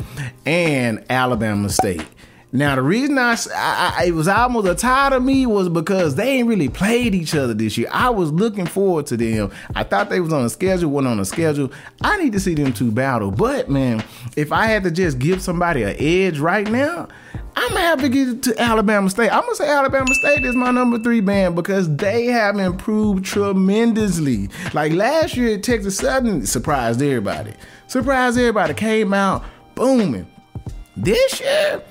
and 0.46 1.04
Alabama 1.10 1.68
State. 1.68 2.06
Now 2.52 2.76
the 2.76 2.82
reason 2.82 3.18
I, 3.18 3.36
I, 3.54 3.94
I, 3.98 4.04
it 4.06 4.14
was 4.14 4.28
almost 4.28 4.68
a 4.68 4.74
tie 4.74 5.10
to 5.10 5.20
me 5.20 5.46
was 5.46 5.68
because 5.68 6.14
they 6.14 6.38
ain't 6.38 6.48
really 6.48 6.68
played 6.68 7.14
each 7.14 7.34
other 7.34 7.52
this 7.52 7.76
year. 7.76 7.88
I 7.90 8.10
was 8.10 8.30
looking 8.30 8.66
forward 8.66 9.06
to 9.06 9.16
them. 9.16 9.50
I 9.74 9.82
thought 9.82 10.10
they 10.10 10.20
was 10.20 10.32
on 10.32 10.44
a 10.44 10.48
schedule, 10.48 10.90
wasn't 10.90 11.12
on 11.12 11.20
a 11.20 11.24
schedule. 11.24 11.72
I 12.02 12.16
need 12.18 12.32
to 12.32 12.40
see 12.40 12.54
them 12.54 12.72
two 12.72 12.92
battle. 12.92 13.30
But 13.30 13.68
man, 13.68 14.02
if 14.36 14.52
I 14.52 14.66
had 14.66 14.84
to 14.84 14.90
just 14.90 15.18
give 15.18 15.42
somebody 15.42 15.82
an 15.82 15.96
edge 15.98 16.38
right 16.38 16.70
now, 16.70 17.08
I'm 17.56 17.68
gonna 17.70 17.80
have 17.80 18.00
to 18.02 18.08
get 18.08 18.42
to 18.44 18.60
Alabama 18.60 19.10
State. 19.10 19.30
I'm 19.30 19.40
gonna 19.40 19.54
say 19.54 19.68
Alabama 19.68 20.14
State 20.14 20.44
is 20.44 20.54
my 20.54 20.70
number 20.70 20.98
three 20.98 21.20
band 21.20 21.56
because 21.56 21.94
they 21.96 22.26
have 22.26 22.58
improved 22.58 23.24
tremendously. 23.24 24.50
Like 24.72 24.92
last 24.92 25.36
year, 25.36 25.58
Texas 25.58 25.96
Southern 25.96 26.46
surprised 26.46 27.02
everybody. 27.02 27.54
Surprised 27.86 28.38
everybody. 28.38 28.74
Came 28.74 29.14
out 29.14 29.42
booming. 29.74 30.26
This 30.96 31.40
year, 31.40 31.82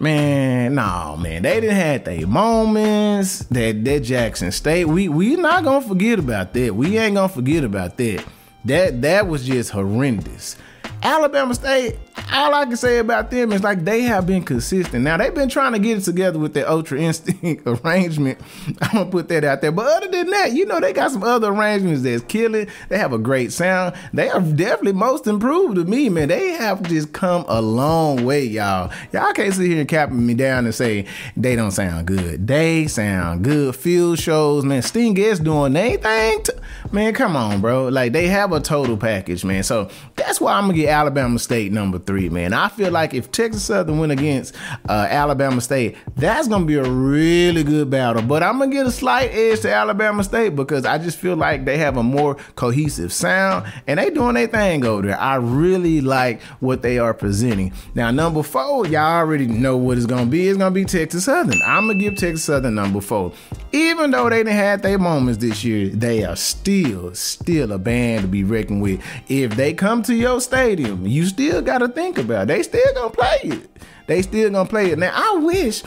man, 0.00 0.74
no, 0.74 1.16
man, 1.16 1.42
they 1.42 1.60
didn't 1.60 1.76
have 1.76 2.04
their 2.04 2.26
moments. 2.26 3.40
That 3.50 3.84
that 3.84 4.00
Jackson 4.00 4.52
State, 4.52 4.86
we 4.86 5.08
we 5.08 5.36
not 5.36 5.64
gonna 5.64 5.86
forget 5.86 6.18
about 6.18 6.52
that. 6.54 6.74
We 6.74 6.98
ain't 6.98 7.14
gonna 7.14 7.28
forget 7.28 7.64
about 7.64 7.96
that. 7.98 8.24
That 8.64 9.02
that 9.02 9.26
was 9.28 9.46
just 9.46 9.70
horrendous. 9.70 10.56
Alabama 11.02 11.54
State, 11.54 11.96
all 12.32 12.54
I 12.54 12.64
can 12.64 12.76
say 12.76 12.98
about 12.98 13.30
them 13.30 13.52
is 13.52 13.62
like 13.62 13.84
they 13.84 14.02
have 14.02 14.26
been 14.26 14.42
consistent. 14.44 15.04
Now 15.04 15.16
they've 15.16 15.34
been 15.34 15.48
trying 15.48 15.72
to 15.72 15.78
get 15.78 15.98
it 15.98 16.02
together 16.02 16.38
with 16.38 16.54
their 16.54 16.68
Ultra 16.68 16.98
Instinct 17.08 17.62
arrangement. 17.66 18.38
I'm 18.82 18.92
gonna 18.98 19.10
put 19.10 19.28
that 19.28 19.44
out 19.44 19.60
there. 19.60 19.72
But 19.72 19.86
other 19.86 20.08
than 20.08 20.30
that, 20.30 20.52
you 20.52 20.66
know, 20.66 20.80
they 20.80 20.92
got 20.92 21.10
some 21.10 21.22
other 21.22 21.48
arrangements 21.52 22.02
that's 22.02 22.22
killing. 22.24 22.68
They 22.88 22.98
have 22.98 23.12
a 23.12 23.18
great 23.18 23.52
sound. 23.52 23.94
They 24.12 24.28
are 24.28 24.40
definitely 24.40 24.92
most 24.92 25.26
improved 25.26 25.76
to 25.76 25.84
me, 25.84 26.08
man. 26.08 26.28
They 26.28 26.50
have 26.52 26.82
just 26.82 27.12
come 27.12 27.44
a 27.48 27.62
long 27.62 28.24
way, 28.24 28.44
y'all. 28.44 28.92
Y'all 29.12 29.32
can't 29.32 29.54
sit 29.54 29.66
here 29.66 29.80
and 29.80 29.88
capping 29.88 30.24
me 30.26 30.34
down 30.34 30.64
and 30.64 30.74
say 30.74 31.06
they 31.36 31.56
don't 31.56 31.70
sound 31.70 32.06
good. 32.06 32.46
They 32.46 32.86
sound 32.88 33.44
good. 33.44 33.76
Field 33.76 34.18
shows, 34.18 34.64
man. 34.64 34.82
Sting 34.82 35.16
is 35.16 35.40
doing 35.40 35.76
anything. 35.76 36.44
Man, 36.92 37.14
come 37.14 37.36
on, 37.36 37.60
bro. 37.60 37.88
Like 37.88 38.12
they 38.12 38.28
have 38.28 38.52
a 38.52 38.60
total 38.60 38.96
package, 38.96 39.44
man. 39.44 39.62
So 39.62 39.90
that's 40.16 40.40
why 40.40 40.54
I'm 40.54 40.64
gonna 40.64 40.74
get 40.74 40.88
Alabama 40.88 41.38
State 41.38 41.72
number 41.72 41.98
three 41.98 42.28
man. 42.28 42.52
I 42.52 42.68
feel 42.68 42.90
like 42.90 43.14
if 43.14 43.30
Texas 43.30 43.64
Southern 43.64 43.98
went 43.98 44.12
against 44.12 44.54
uh, 44.88 45.06
Alabama 45.08 45.60
State, 45.60 45.96
that's 46.16 46.48
gonna 46.48 46.64
be 46.64 46.76
a 46.76 46.88
really 46.88 47.62
good 47.62 47.90
battle. 47.90 48.22
But 48.22 48.42
I'm 48.42 48.58
gonna 48.58 48.72
get 48.72 48.86
a 48.86 48.90
slight 48.90 49.30
edge 49.32 49.60
to 49.60 49.72
Alabama 49.72 50.24
State 50.24 50.56
because 50.56 50.84
I 50.84 50.98
just 50.98 51.18
feel 51.18 51.36
like 51.36 51.64
they 51.64 51.78
have 51.78 51.96
a 51.96 52.02
more 52.02 52.36
cohesive 52.56 53.12
sound 53.12 53.66
and 53.86 53.98
they 53.98 54.10
doing 54.10 54.34
their 54.34 54.46
thing 54.46 54.84
over 54.84 55.08
there. 55.08 55.20
I 55.20 55.36
really 55.36 56.00
like 56.00 56.40
what 56.60 56.82
they 56.82 56.98
are 56.98 57.14
presenting. 57.14 57.72
Now, 57.94 58.10
number 58.10 58.42
four, 58.42 58.86
y'all 58.86 59.18
already 59.18 59.46
know 59.46 59.76
what 59.76 59.96
it's 59.96 60.06
gonna 60.06 60.26
be. 60.26 60.48
It's 60.48 60.58
gonna 60.58 60.70
be 60.70 60.84
Texas 60.84 61.24
Southern. 61.24 61.60
I'm 61.66 61.86
gonna 61.86 61.98
give 61.98 62.16
Texas 62.16 62.44
Southern 62.44 62.74
number 62.74 63.00
four. 63.00 63.32
Even 63.72 64.10
though 64.10 64.28
they 64.30 64.38
didn't 64.38 64.54
have 64.54 64.82
their 64.82 64.98
moments 64.98 65.38
this 65.40 65.64
year, 65.64 65.88
they 65.88 66.24
are 66.24 66.36
still, 66.36 66.77
still 67.14 67.72
a 67.72 67.78
band 67.78 68.22
to 68.22 68.28
be 68.28 68.44
reckoned 68.44 68.82
with. 68.82 69.02
If 69.28 69.56
they 69.56 69.74
come 69.74 70.02
to 70.04 70.14
your 70.14 70.40
stadium, 70.40 71.06
you 71.06 71.26
still 71.26 71.62
gotta 71.62 71.88
think 71.88 72.18
about. 72.18 72.44
It. 72.44 72.48
They 72.48 72.62
still 72.62 72.94
gonna 72.94 73.10
play 73.10 73.38
it. 73.42 73.70
They 74.06 74.22
still 74.22 74.50
gonna 74.50 74.68
play 74.68 74.90
it. 74.90 74.98
Now 74.98 75.12
I 75.14 75.38
wish 75.38 75.82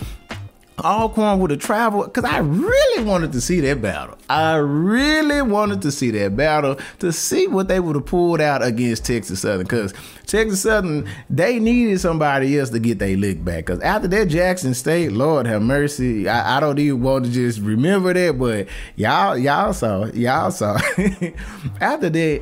Alcorn 0.83 1.39
would 1.39 1.51
have 1.51 1.59
traveled 1.59 2.05
because 2.05 2.23
I 2.23 2.39
really 2.39 3.03
wanted 3.03 3.31
to 3.33 3.41
see 3.41 3.59
that 3.61 3.81
battle. 3.81 4.17
I 4.29 4.55
really 4.55 5.41
wanted 5.41 5.81
to 5.83 5.91
see 5.91 6.11
that 6.11 6.35
battle 6.35 6.77
to 6.99 7.11
see 7.11 7.47
what 7.47 7.67
they 7.67 7.79
would 7.79 7.95
have 7.95 8.05
pulled 8.05 8.41
out 8.41 8.63
against 8.63 9.05
Texas 9.05 9.41
Southern 9.41 9.63
because 9.65 9.93
Texas 10.25 10.61
Southern 10.61 11.07
they 11.29 11.59
needed 11.59 11.99
somebody 11.99 12.57
else 12.57 12.69
to 12.71 12.79
get 12.79 12.99
their 12.99 13.17
lick 13.17 13.43
back 13.43 13.65
because 13.65 13.79
after 13.81 14.07
that 14.09 14.27
Jackson 14.27 14.73
State, 14.73 15.11
Lord 15.11 15.45
have 15.45 15.61
mercy, 15.61 16.27
I, 16.27 16.57
I, 16.57 16.59
don't 16.59 16.79
even 16.79 17.01
want 17.01 17.25
to 17.25 17.31
just 17.31 17.59
remember 17.59 18.13
that, 18.13 18.37
but 18.37 18.67
y'all 18.95 19.37
y'all 19.37 19.73
saw 19.73 20.05
y'all 20.07 20.51
saw 20.51 20.75
after 21.81 22.09
that 22.09 22.41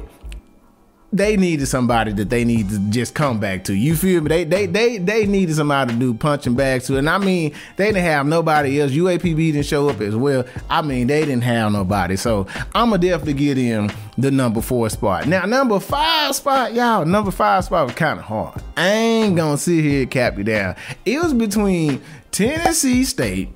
they 1.12 1.38
needed 1.38 1.66
somebody 1.66 2.12
that 2.14 2.30
they 2.30 2.46
need 2.46 2.70
to 2.70 2.80
just 2.90 3.16
come 3.16 3.40
back 3.40 3.64
to. 3.64 3.74
You 3.74 3.96
feel 3.96 4.22
me? 4.22 4.30
They 4.30 4.44
they 4.44 4.66
they 4.68 4.98
they 5.00 5.26
needed 5.26 5.56
somebody 5.56 5.94
to 5.94 6.00
do 6.00 6.14
punching 6.14 6.56
bags 6.56 6.86
to. 6.88 6.98
And 6.98 7.10
I 7.10 7.18
mean, 7.18 7.54
they 7.78 7.88
didn't 7.88 8.04
have 8.04 8.28
nobody 8.28 8.80
else. 8.80 8.92
UAPB 8.92 9.54
didn't 9.54 9.66
show 9.66 9.90
up 9.90 10.02
as 10.02 10.16
well. 10.16 10.46
I 10.70 10.82
mean, 10.82 11.08
they 11.08 11.22
didn't 11.22 11.44
have 11.44 11.72
nobody. 11.72 12.16
So 12.16 12.46
I'ma 12.76 12.98
definitely 12.98 13.34
get 13.34 13.58
in 13.58 13.92
the 14.18 14.30
number 14.30 14.62
four 14.62 14.90
spot. 14.90 15.28
Now, 15.28 15.46
number 15.46 15.80
five 15.80 16.36
spot, 16.36 16.74
y'all, 16.74 17.06
number 17.06 17.32
five 17.32 17.66
spot 17.66 17.88
was 17.88 17.96
kind 17.96 18.20
of 18.20 18.26
hard. 18.26 18.62
I 18.78 18.90
ain't 18.90 19.36
gonna 19.36 19.58
sit 19.58 19.84
here 19.84 20.02
and 20.04 20.12
cap 20.12 20.38
you 20.38 20.44
down. 20.44 20.76
It 21.06 21.22
was 21.22 21.34
between 21.34 22.02
Tennessee 22.32 23.04
State 23.04 23.50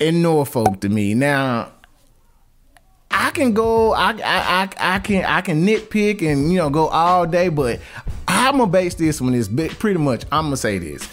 and 0.00 0.22
Norfolk 0.22 0.80
to 0.80 0.88
me. 0.88 1.14
Now, 1.14 1.72
I 3.18 3.30
can 3.30 3.54
go, 3.54 3.92
I, 3.94 4.10
I, 4.10 4.18
I, 4.22 4.68
I 4.78 4.98
can, 4.98 5.24
I 5.24 5.40
can 5.40 5.66
nitpick 5.66 6.20
and 6.20 6.52
you 6.52 6.58
know 6.58 6.68
go 6.68 6.88
all 6.88 7.26
day, 7.26 7.48
but 7.48 7.80
I'm 8.28 8.58
gonna 8.58 8.70
base 8.70 8.94
this 8.94 9.22
one 9.22 9.34
is 9.34 9.48
pretty 9.48 9.98
much. 9.98 10.24
I'm 10.30 10.44
gonna 10.44 10.58
say 10.58 10.78
this: 10.78 11.08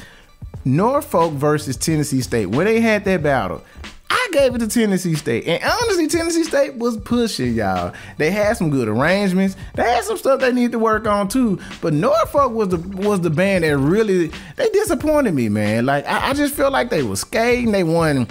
Norfolk 0.65 1.31
versus 1.31 1.77
Tennessee 1.77 2.21
State. 2.21 2.47
When 2.47 2.65
they 2.65 2.81
had 2.81 3.05
that 3.05 3.23
battle, 3.23 3.63
I 4.09 4.27
gave 4.33 4.53
it 4.53 4.57
to 4.57 4.67
Tennessee 4.67 5.15
State, 5.15 5.47
and 5.47 5.63
honestly, 5.63 6.07
Tennessee 6.07 6.43
State 6.43 6.75
was 6.75 6.97
pushing 6.97 7.53
y'all. 7.53 7.93
They 8.17 8.31
had 8.31 8.57
some 8.57 8.69
good 8.69 8.89
arrangements. 8.89 9.55
They 9.75 9.83
had 9.83 10.03
some 10.03 10.17
stuff 10.17 10.41
they 10.41 10.51
need 10.51 10.73
to 10.73 10.79
work 10.79 11.07
on 11.07 11.29
too. 11.29 11.57
But 11.81 11.93
Norfolk 11.93 12.51
was 12.51 12.67
the 12.67 12.77
was 12.77 13.21
the 13.21 13.29
band 13.29 13.63
that 13.63 13.77
really 13.77 14.29
they 14.57 14.67
disappointed 14.69 15.33
me, 15.33 15.47
man. 15.47 15.85
Like 15.85 16.05
I, 16.05 16.31
I 16.31 16.33
just 16.33 16.53
feel 16.53 16.69
like 16.69 16.89
they 16.89 17.03
were 17.03 17.15
skating. 17.15 17.71
They 17.71 17.85
won 17.85 18.27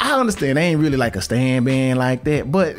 I 0.00 0.18
understand 0.18 0.56
they 0.56 0.62
ain't 0.62 0.80
really 0.80 0.96
like 0.96 1.14
a 1.14 1.20
stand 1.20 1.66
band 1.66 1.98
like 1.98 2.24
that, 2.24 2.50
but 2.50 2.74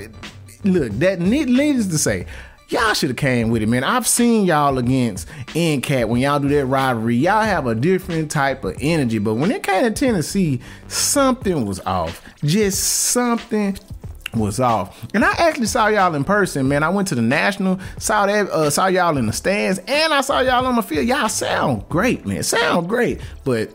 look, 0.64 0.92
that 0.94 1.20
needless 1.20 1.88
to 1.88 1.98
say, 1.98 2.26
y'all 2.70 2.94
should 2.94 3.10
have 3.10 3.18
came 3.18 3.50
with 3.50 3.62
it, 3.62 3.68
man. 3.68 3.84
I've 3.84 4.08
seen 4.08 4.46
y'all 4.46 4.78
against 4.78 5.28
NCAT 5.50 6.08
when 6.08 6.22
y'all 6.22 6.40
do 6.40 6.50
that 6.50 6.66
rivalry. 6.66 7.16
Y'all 7.16 7.44
have 7.44 7.68
a 7.68 7.76
different 7.76 8.32
type 8.32 8.64
of 8.64 8.76
energy, 8.82 9.20
but 9.20 9.36
when 9.36 9.52
it 9.52 9.62
came 9.62 9.84
to 9.84 9.92
Tennessee, 9.92 10.62
something 10.88 11.66
was 11.66 11.80
off. 11.82 12.24
Just 12.44 12.84
something 13.12 13.78
was 14.34 14.60
off. 14.60 15.06
And 15.14 15.24
I 15.26 15.32
actually 15.34 15.66
saw 15.66 15.88
y'all 15.88 16.16
in 16.16 16.24
person, 16.24 16.68
man. 16.68 16.84
I 16.84 16.90
went 16.90 17.08
to 17.10 17.16
the 17.16 17.22
national, 17.22 17.80
saw 18.00 18.26
that, 18.26 18.50
uh, 18.50 18.70
saw 18.70 18.88
y'all 18.88 19.18
in 19.18 19.28
the 19.28 19.34
stands, 19.34 19.80
and 19.88 20.14
I 20.14 20.22
saw 20.22 20.40
y'all 20.40 20.66
on 20.66 20.76
the 20.76 20.82
field. 20.82 21.06
Y'all 21.06 21.30
sound 21.30 21.88
great, 21.90 22.26
man. 22.26 22.42
Sound 22.44 22.88
great, 22.88 23.20
but 23.44 23.70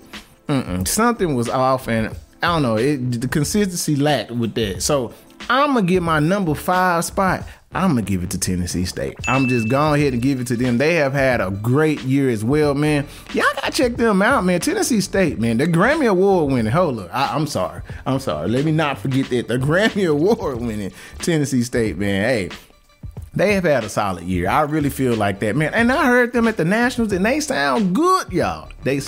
something 0.87 1.35
was 1.35 1.49
off, 1.49 1.89
and 1.89 2.17
I 2.43 2.47
don't 2.49 2.63
know. 2.63 2.77
It, 2.77 3.21
the 3.21 3.29
consistency 3.29 3.97
lacked 3.97 4.31
with 4.31 4.55
that. 4.55 4.83
So 4.83 5.15
I'm 5.49 5.75
gonna 5.75 5.87
get 5.87 6.03
my 6.03 6.21
number 6.21 6.55
five 6.55 7.05
spot. 7.05 7.45
I'm 7.73 7.91
gonna 7.91 8.03
give 8.03 8.23
it 8.23 8.31
to 8.31 8.39
Tennessee 8.39 8.85
State. 8.85 9.17
I'm 9.29 9.49
just 9.49 9.69
going 9.69 10.01
ahead 10.01 10.15
and 10.15 10.23
give 10.23 10.41
it 10.41 10.47
to 10.49 10.57
them. 10.57 10.79
They 10.79 10.95
have 10.95 11.13
had 11.13 11.41
a 11.41 11.51
great 11.51 12.01
year 12.03 12.31
as 12.31 12.43
well, 12.43 12.75
man. 12.75 13.07
Y'all 13.35 13.45
gotta 13.55 13.71
check 13.71 13.97
them 13.97 14.23
out, 14.23 14.45
man. 14.45 14.61
Tennessee 14.61 15.01
State, 15.01 15.39
man. 15.39 15.59
The 15.59 15.67
Grammy 15.67 16.09
Award 16.09 16.53
winning. 16.53 16.73
Hold 16.73 17.01
up, 17.01 17.15
I, 17.15 17.37
am 17.37 17.47
sorry. 17.47 17.83
I'm 18.07 18.19
sorry. 18.19 18.49
Let 18.49 18.65
me 18.65 18.73
not 18.73 18.99
forget 18.99 19.29
that 19.31 19.49
the 19.49 19.59
Grammy 19.59 20.09
Award 20.09 20.61
winning 20.61 20.93
Tennessee 21.19 21.63
State, 21.63 21.99
man. 21.99 22.23
Hey, 22.23 22.51
they 23.37 23.53
have 23.53 23.65
had 23.65 23.85
a 23.85 23.89
solid 23.91 24.25
year. 24.25 24.49
I 24.49 24.63
really 24.63 24.89
feel 24.89 25.15
like 25.15 25.41
that, 25.41 25.57
man. 25.57 25.75
And 25.75 25.93
I 25.93 26.07
heard 26.07 26.33
them 26.33 26.49
at 26.49 26.57
the 26.57 26.65
Nationals, 26.65 27.13
and 27.13 27.25
they 27.25 27.41
sound 27.41 27.95
good, 27.95 28.33
y'all. 28.33 28.71
They, 28.83 29.01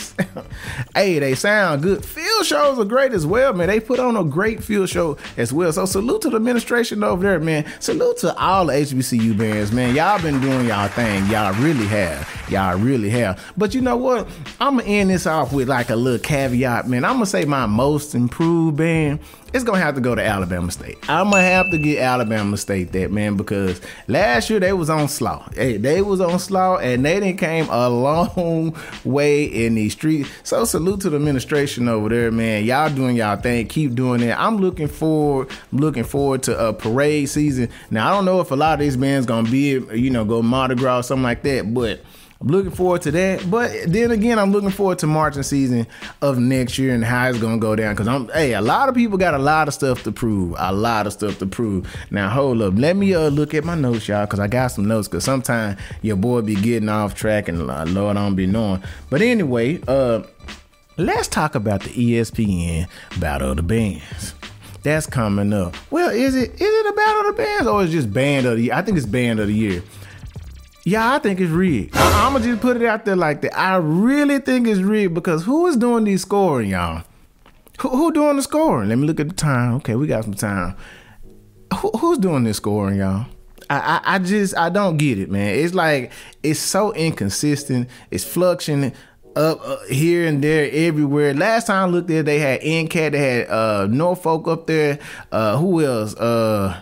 hey, 0.95 1.19
they 1.19 1.35
sound 1.35 1.83
good. 1.83 2.05
Field 2.05 2.45
shows 2.45 2.79
are 2.79 2.85
great 2.85 3.15
as 3.15 3.27
well, 3.27 3.55
man. 3.55 3.69
They 3.69 3.81
put 3.81 3.99
on 3.99 4.17
a 4.17 4.25
great 4.25 4.63
field 4.63 4.91
show 4.91 5.17
as 5.39 5.51
well. 5.51 5.73
So 5.73 5.87
salute 5.87 6.21
to 6.23 6.31
the 6.31 6.37
administration 6.37 7.03
over 7.03 7.23
there, 7.23 7.41
man. 7.41 7.65
Salute 7.81 8.19
to 8.19 8.37
all 8.37 8.67
the 8.67 8.75
HBCU 8.75 9.37
bands, 9.39 9.73
man. 9.73 9.95
Y'all 9.95 10.21
been 10.21 10.41
doing 10.43 10.67
y'all 10.67 10.89
thing. 10.89 11.25
Y'all 11.31 11.55
really 11.63 11.87
have. 11.87 12.29
Y'all 12.51 12.79
really 12.79 13.09
have. 13.09 13.43
But 13.57 13.75
you 13.75 13.81
know 13.81 13.97
what? 13.97 14.29
I'm 14.61 14.77
gonna 14.77 14.89
end 14.89 15.09
this 15.09 15.27
off 15.27 15.55
with 15.55 15.69
like 15.69 15.89
a 15.89 15.97
little 15.97 16.19
caveat, 16.19 16.87
man. 16.87 17.05
I'm 17.05 17.15
gonna 17.15 17.27
say 17.27 17.47
my 17.47 17.65
most 17.65 18.15
improved 18.15 18.77
band 18.77 19.21
it's 19.53 19.65
gonna 19.65 19.79
have 19.79 19.95
to 19.95 20.01
go 20.01 20.15
to 20.15 20.25
Alabama 20.25 20.71
State. 20.71 20.99
I'm 21.09 21.31
gonna 21.31 21.43
have 21.43 21.71
to 21.71 21.79
get 21.79 21.99
Alabama 21.99 22.57
State 22.57 22.93
that 22.93 23.11
man 23.11 23.37
because 23.37 23.81
last 24.07 24.51
year 24.51 24.61
they 24.61 24.73
was 24.73 24.91
on 24.91 25.09
slaw. 25.09 25.49
Hey, 25.55 25.79
they 25.79 26.03
was 26.03 26.21
on 26.21 26.39
slaw 26.39 26.77
and 26.77 27.05
they 27.05 27.21
didn't 27.21 27.39
came 27.39 27.69
a 27.71 27.89
long 27.89 28.77
way 29.05 29.45
in 29.45 29.75
these 29.75 29.93
streets. 29.93 30.29
So 30.43 30.65
salute 30.65 31.01
to 31.03 31.11
the 31.11 31.17
administration 31.17 31.89
over 31.89 32.09
there, 32.09 32.31
man. 32.31 32.65
Y'all 32.65 32.91
doing 32.91 33.17
y'all 33.17 33.37
thing. 33.37 33.67
Keep 33.69 33.95
doing 33.95 34.23
it. 34.23 34.39
I'm 34.39 34.59
looking 34.59 34.89
forward, 34.89 35.49
looking 35.73 36.05
forward 36.05 36.43
to 36.45 36.69
a 36.69 36.73
parade 36.73 37.29
season. 37.29 37.71
Now 37.91 38.09
I 38.09 38.15
don't 38.15 38.25
know 38.25 38.41
if 38.41 38.51
a 38.51 38.57
lot 38.57 38.75
of 38.75 38.81
these 38.81 38.97
bands 38.97 39.27
gonna 39.27 39.51
be, 39.51 39.71
you 39.95 40.11
know, 40.11 40.25
go 40.25 40.43
Mardi 40.43 40.75
Gras 40.75 41.01
or 41.01 41.03
something 41.03 41.23
like 41.23 41.43
that, 41.45 41.73
but 41.73 42.01
I'm 42.41 42.47
looking 42.47 42.71
forward 42.71 43.03
to 43.03 43.11
that. 43.11 43.51
But 43.51 43.73
then 43.89 44.13
again, 44.13 44.39
I'm 44.39 44.53
looking 44.53 44.71
forward 44.71 45.01
to 45.01 45.09
marching 45.09 45.43
season 45.43 45.89
of 46.23 46.39
next 46.39 46.79
year 46.79 46.95
and 46.95 47.05
how 47.05 47.29
it's 47.29 47.39
gonna 47.39 47.59
go 47.59 47.75
down. 47.75 47.97
Cause 47.97 48.07
I'm 48.07 48.29
hey, 48.29 48.55
a 48.55 48.61
lot 48.61 48.89
of 48.89 48.95
people 48.95 49.19
got 49.19 49.35
a 49.35 49.39
lot 49.39 49.67
of 49.67 49.75
stuff 49.75 50.05
to 50.05 50.13
prove. 50.13 50.55
A 50.57 50.73
lot 50.73 51.09
of 51.09 51.13
stuff 51.13 51.39
to 51.41 51.47
prove. 51.47 51.93
Now 52.13 52.29
hold 52.29 52.63
up. 52.63 52.75
Let 52.77 52.97
me 52.97 53.13
uh 53.13 53.29
look 53.29 53.55
at 53.55 53.65
my 53.65 53.75
notes, 53.75 54.07
y'all, 54.07 54.27
cause 54.29 54.39
I 54.39 54.47
got 54.47 54.69
some 54.69 54.87
notes. 54.87 55.09
Cause 55.09 55.25
sometimes 55.25 55.81
your 56.03 56.15
boy 56.15 56.43
be 56.43 56.55
getting 56.55 56.89
off 56.89 57.17
track 57.17 57.49
and 57.49 57.69
uh, 57.69 57.85
Lord 57.89 58.17
I 58.17 58.23
don't 58.23 58.37
be 58.37 58.47
knowing. 58.47 58.85
But 59.11 59.21
anyway, 59.21 59.81
uh 59.89 60.23
let's 60.97 61.27
talk 61.27 61.57
about 61.57 61.83
the 61.83 61.91
ESPN 61.91 62.89
Battle 63.19 63.51
of 63.51 63.57
the 63.57 63.63
Bands. 63.65 64.35
That's 64.85 65.07
coming 65.07 65.53
up. 65.53 65.75
Well, 65.91 66.11
is 66.11 66.37
it 66.37 66.53
is 66.53 66.61
it 66.61 66.87
a 66.87 66.93
battle 66.93 67.31
of 67.31 67.37
the 67.37 67.43
bands 67.43 67.67
or 67.67 67.83
is 67.83 67.91
it 67.91 67.95
just 67.95 68.13
band 68.13 68.47
of 68.47 68.59
the 68.59 68.63
year? 68.63 68.75
I 68.75 68.83
think 68.83 68.97
it's 68.97 69.07
band 69.07 69.41
of 69.41 69.49
the 69.49 69.55
year. 69.55 69.83
Yeah, 70.89 71.13
I 71.15 71.19
think 71.19 71.39
it's 71.39 71.51
rigged. 71.51 71.95
I, 71.95 72.27
am 72.27 72.33
gonna 72.33 72.45
just 72.47 72.63
put 72.63 72.79
it 72.79 72.83
out 72.83 73.05
there 73.05 73.15
like 73.15 73.43
that. 73.43 73.59
I 73.59 73.77
really 73.77 74.39
think 74.39 74.67
it's 74.67 74.81
rigged 74.81 75.13
because 75.13 75.45
who 75.45 75.67
is 75.67 75.77
doing 75.77 76.05
these 76.05 76.23
scoring, 76.23 76.71
y'all? 76.71 77.05
Who, 77.81 77.91
who 77.91 78.11
doing 78.11 78.37
the 78.37 78.43
scoring? 78.43 78.89
Let 78.89 78.97
me 78.97 79.07
look 79.07 79.21
at 79.21 79.29
the 79.29 79.35
time. 79.35 79.75
Okay, 79.75 79.97
we 79.97 80.07
got 80.07 80.25
some 80.25 80.33
time. 80.33 80.77
Who, 81.75 81.91
who's 81.91 82.17
doing 82.17 82.45
this 82.45 82.57
scoring, 82.57 83.01
y'all? 83.01 83.27
I, 83.69 84.01
I, 84.03 84.15
I 84.15 84.19
just 84.19 84.57
I 84.57 84.71
don't 84.71 84.97
get 84.97 85.19
it, 85.19 85.31
man. 85.31 85.57
It's 85.57 85.75
like 85.75 86.11
it's 86.43 86.59
so 86.59 86.95
inconsistent. 86.95 87.91
It's 88.11 88.25
fluctuating 88.25 88.95
up 89.37 89.61
uh, 89.63 89.85
here 89.91 90.27
and 90.27 90.43
there 90.43 90.71
everywhere. 90.73 91.35
Last 91.35 91.67
time 91.67 91.91
I 91.91 91.93
looked 91.93 92.09
there, 92.09 92.23
they 92.23 92.39
had 92.39 92.63
NCAT, 92.63 93.13
they 93.13 93.19
had 93.19 93.51
uh, 93.51 93.89
Norfolk 93.89 94.49
up 94.49 94.67
there. 94.67 95.01
Uh, 95.31 95.59
who 95.59 95.85
else? 95.85 96.15
Uh, 96.15 96.81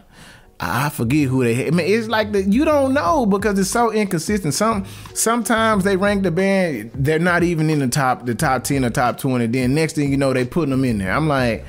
I 0.59 0.88
forget 0.88 1.29
who 1.29 1.45
they 1.45 1.55
had. 1.55 1.66
I 1.66 1.71
mean, 1.71 1.87
it's 1.87 2.09
like 2.09 2.33
the, 2.33 2.42
you 2.42 2.64
don't 2.64 2.95
know 2.95 3.27
because 3.27 3.59
it's 3.59 3.71
so 3.71 3.92
inconsistent. 3.92 4.55
Some 4.55 4.87
sometimes 5.12 5.85
they 5.85 5.97
rank 5.97 6.23
the 6.23 6.31
band, 6.31 6.92
they're 6.95 7.19
not 7.19 7.42
even 7.42 7.69
in 7.69 7.79
the 7.81 7.88
top 7.88 8.25
the 8.25 8.35
top 8.35 8.64
ten 8.64 8.85
or 8.85 8.90
top 8.90 9.19
twenty. 9.19 9.47
Then 9.47 9.75
next 9.75 9.95
thing 9.95 10.11
you 10.11 10.16
know, 10.16 10.33
they 10.33 10.47
putting 10.47 10.71
them 10.71 10.85
in 10.85 10.99
there. 10.99 11.12
I'm 11.12 11.29
like, 11.29 11.64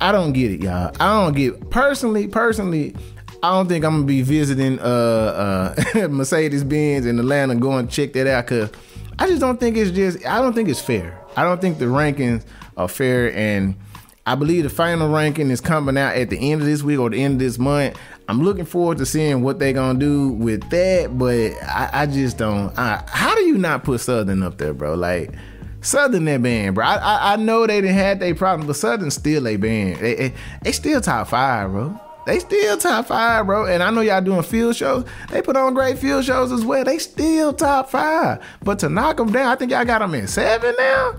I 0.00 0.12
don't 0.12 0.32
get 0.32 0.50
it, 0.50 0.60
y'all. 0.60 0.94
I 1.00 1.24
don't 1.24 1.34
get 1.34 1.70
personally. 1.70 2.28
Personally, 2.28 2.94
I 3.42 3.50
don't 3.52 3.68
think 3.68 3.84
I'm 3.84 3.92
gonna 3.92 4.04
be 4.04 4.20
visiting 4.22 4.78
uh, 4.78 5.74
uh, 5.94 6.08
Mercedes 6.10 6.64
Benz 6.64 7.06
in 7.06 7.18
Atlanta 7.18 7.54
going 7.54 7.88
to 7.88 7.92
check 7.92 8.12
that 8.12 8.26
out 8.26 8.46
because 8.46 8.70
I 9.18 9.26
just 9.26 9.40
don't 9.40 9.58
think 9.58 9.76
it's 9.76 9.90
just. 9.90 10.26
I 10.26 10.40
don't 10.40 10.52
think 10.52 10.68
it's 10.68 10.80
fair. 10.80 11.18
I 11.36 11.44
don't 11.44 11.60
think 11.60 11.78
the 11.78 11.86
rankings 11.86 12.44
are 12.76 12.88
fair 12.88 13.34
and 13.34 13.74
I 14.24 14.36
believe 14.36 14.62
the 14.62 14.70
final 14.70 15.12
ranking 15.12 15.50
is 15.50 15.60
coming 15.60 15.98
out 15.98 16.14
at 16.14 16.30
the 16.30 16.52
end 16.52 16.60
of 16.60 16.66
this 16.66 16.82
week 16.84 17.00
or 17.00 17.10
the 17.10 17.22
end 17.22 17.34
of 17.34 17.38
this 17.40 17.58
month. 17.58 17.98
I'm 18.28 18.40
looking 18.40 18.64
forward 18.64 18.98
to 18.98 19.06
seeing 19.06 19.42
what 19.42 19.58
they're 19.58 19.72
gonna 19.72 19.98
do 19.98 20.28
with 20.28 20.68
that, 20.70 21.18
but 21.18 21.52
I, 21.64 21.90
I 21.92 22.06
just 22.06 22.38
don't. 22.38 22.76
I, 22.78 23.02
how 23.08 23.34
do 23.34 23.42
you 23.42 23.58
not 23.58 23.82
put 23.82 24.00
Southern 24.00 24.44
up 24.44 24.58
there, 24.58 24.74
bro? 24.74 24.94
Like 24.94 25.32
Southern 25.80 26.24
that 26.26 26.40
band, 26.40 26.76
bro. 26.76 26.86
I, 26.86 26.94
I, 26.94 27.32
I 27.32 27.36
know 27.36 27.66
they 27.66 27.80
didn't 27.80 27.96
have 27.96 28.20
their 28.20 28.34
problem, 28.36 28.68
but 28.68 28.76
Southern 28.76 29.10
still 29.10 29.48
a 29.48 29.56
band. 29.56 29.96
They, 29.98 30.14
they, 30.14 30.34
they 30.62 30.72
still 30.72 31.00
top 31.00 31.26
five, 31.26 31.72
bro. 31.72 32.00
They 32.24 32.38
still 32.38 32.78
top 32.78 33.06
five, 33.06 33.46
bro. 33.46 33.66
And 33.66 33.82
I 33.82 33.90
know 33.90 34.02
y'all 34.02 34.20
doing 34.20 34.44
field 34.44 34.76
shows. 34.76 35.04
They 35.30 35.42
put 35.42 35.56
on 35.56 35.74
great 35.74 35.98
field 35.98 36.24
shows 36.24 36.52
as 36.52 36.64
well. 36.64 36.84
They 36.84 36.98
still 36.98 37.52
top 37.52 37.90
five. 37.90 38.40
But 38.62 38.78
to 38.78 38.88
knock 38.88 39.16
them 39.16 39.32
down, 39.32 39.46
I 39.46 39.56
think 39.56 39.72
y'all 39.72 39.84
got 39.84 39.98
them 39.98 40.14
in 40.14 40.28
seven 40.28 40.72
now. 40.78 41.14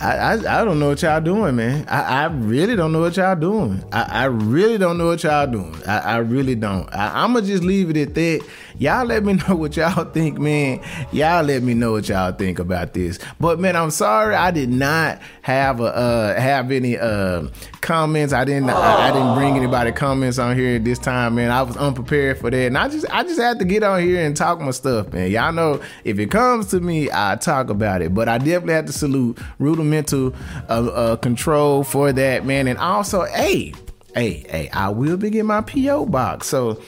I, 0.00 0.16
I, 0.16 0.60
I 0.60 0.64
don't 0.64 0.80
know 0.80 0.88
what 0.88 1.02
y'all 1.02 1.20
doing, 1.20 1.56
man. 1.56 1.86
I, 1.88 2.22
I 2.22 2.24
really 2.26 2.74
don't 2.76 2.92
know 2.92 3.00
what 3.00 3.16
y'all 3.16 3.36
doing. 3.36 3.82
I, 3.92 4.02
I 4.02 4.24
really 4.24 4.76
don't 4.76 4.98
know 4.98 5.06
what 5.06 5.22
y'all 5.22 5.46
doing. 5.46 5.76
I, 5.86 5.98
I 5.98 6.16
really 6.16 6.56
don't. 6.56 6.92
I, 6.92 7.22
I'ma 7.22 7.40
just 7.40 7.62
leave 7.62 7.90
it 7.90 7.96
at 7.96 8.14
that. 8.14 8.46
Y'all 8.78 9.04
let 9.06 9.24
me 9.24 9.32
know 9.48 9.54
what 9.54 9.76
y'all 9.76 10.04
think, 10.04 10.38
man. 10.38 10.80
Y'all 11.12 11.44
let 11.44 11.62
me 11.62 11.74
know 11.74 11.92
what 11.92 12.08
y'all 12.08 12.32
think 12.32 12.58
about 12.58 12.92
this. 12.92 13.18
But 13.38 13.60
man, 13.60 13.76
I'm 13.76 13.90
sorry 13.90 14.34
I 14.34 14.50
did 14.50 14.68
not 14.68 15.20
have 15.42 15.80
a 15.80 15.84
uh, 15.84 16.40
have 16.40 16.70
any 16.70 16.98
uh, 16.98 17.48
comments. 17.80 18.32
I 18.32 18.44
didn't 18.44 18.70
I, 18.70 19.08
I, 19.08 19.12
didn't 19.12 19.34
bring 19.34 19.56
anybody 19.56 19.92
comments 19.92 20.38
on 20.38 20.56
here 20.56 20.78
this 20.78 20.98
time, 20.98 21.36
man. 21.36 21.50
I 21.50 21.62
was 21.62 21.76
unprepared 21.76 22.38
for 22.38 22.50
that, 22.50 22.66
and 22.66 22.76
I 22.76 22.88
just 22.88 23.06
I 23.10 23.22
just 23.22 23.40
had 23.40 23.58
to 23.60 23.64
get 23.64 23.82
on 23.82 24.02
here 24.02 24.24
and 24.24 24.36
talk 24.36 24.60
my 24.60 24.72
stuff, 24.72 25.12
man. 25.12 25.30
Y'all 25.30 25.52
know 25.52 25.80
if 26.04 26.18
it 26.18 26.30
comes 26.30 26.66
to 26.68 26.80
me, 26.80 27.08
I 27.12 27.36
talk 27.36 27.70
about 27.70 28.02
it. 28.02 28.14
But 28.14 28.28
I 28.28 28.38
definitely 28.38 28.74
have 28.74 28.86
to 28.86 28.92
salute 28.92 29.38
rudimental 29.58 30.34
uh, 30.68 30.86
uh, 30.86 31.16
control 31.16 31.84
for 31.84 32.12
that, 32.12 32.44
man. 32.44 32.66
And 32.66 32.78
also, 32.78 33.24
hey, 33.24 33.72
hey, 34.14 34.44
hey, 34.48 34.68
I 34.72 34.88
will 34.88 35.16
be 35.16 35.30
getting 35.30 35.46
my 35.46 35.60
PO 35.60 36.06
box, 36.06 36.48
so 36.48 36.80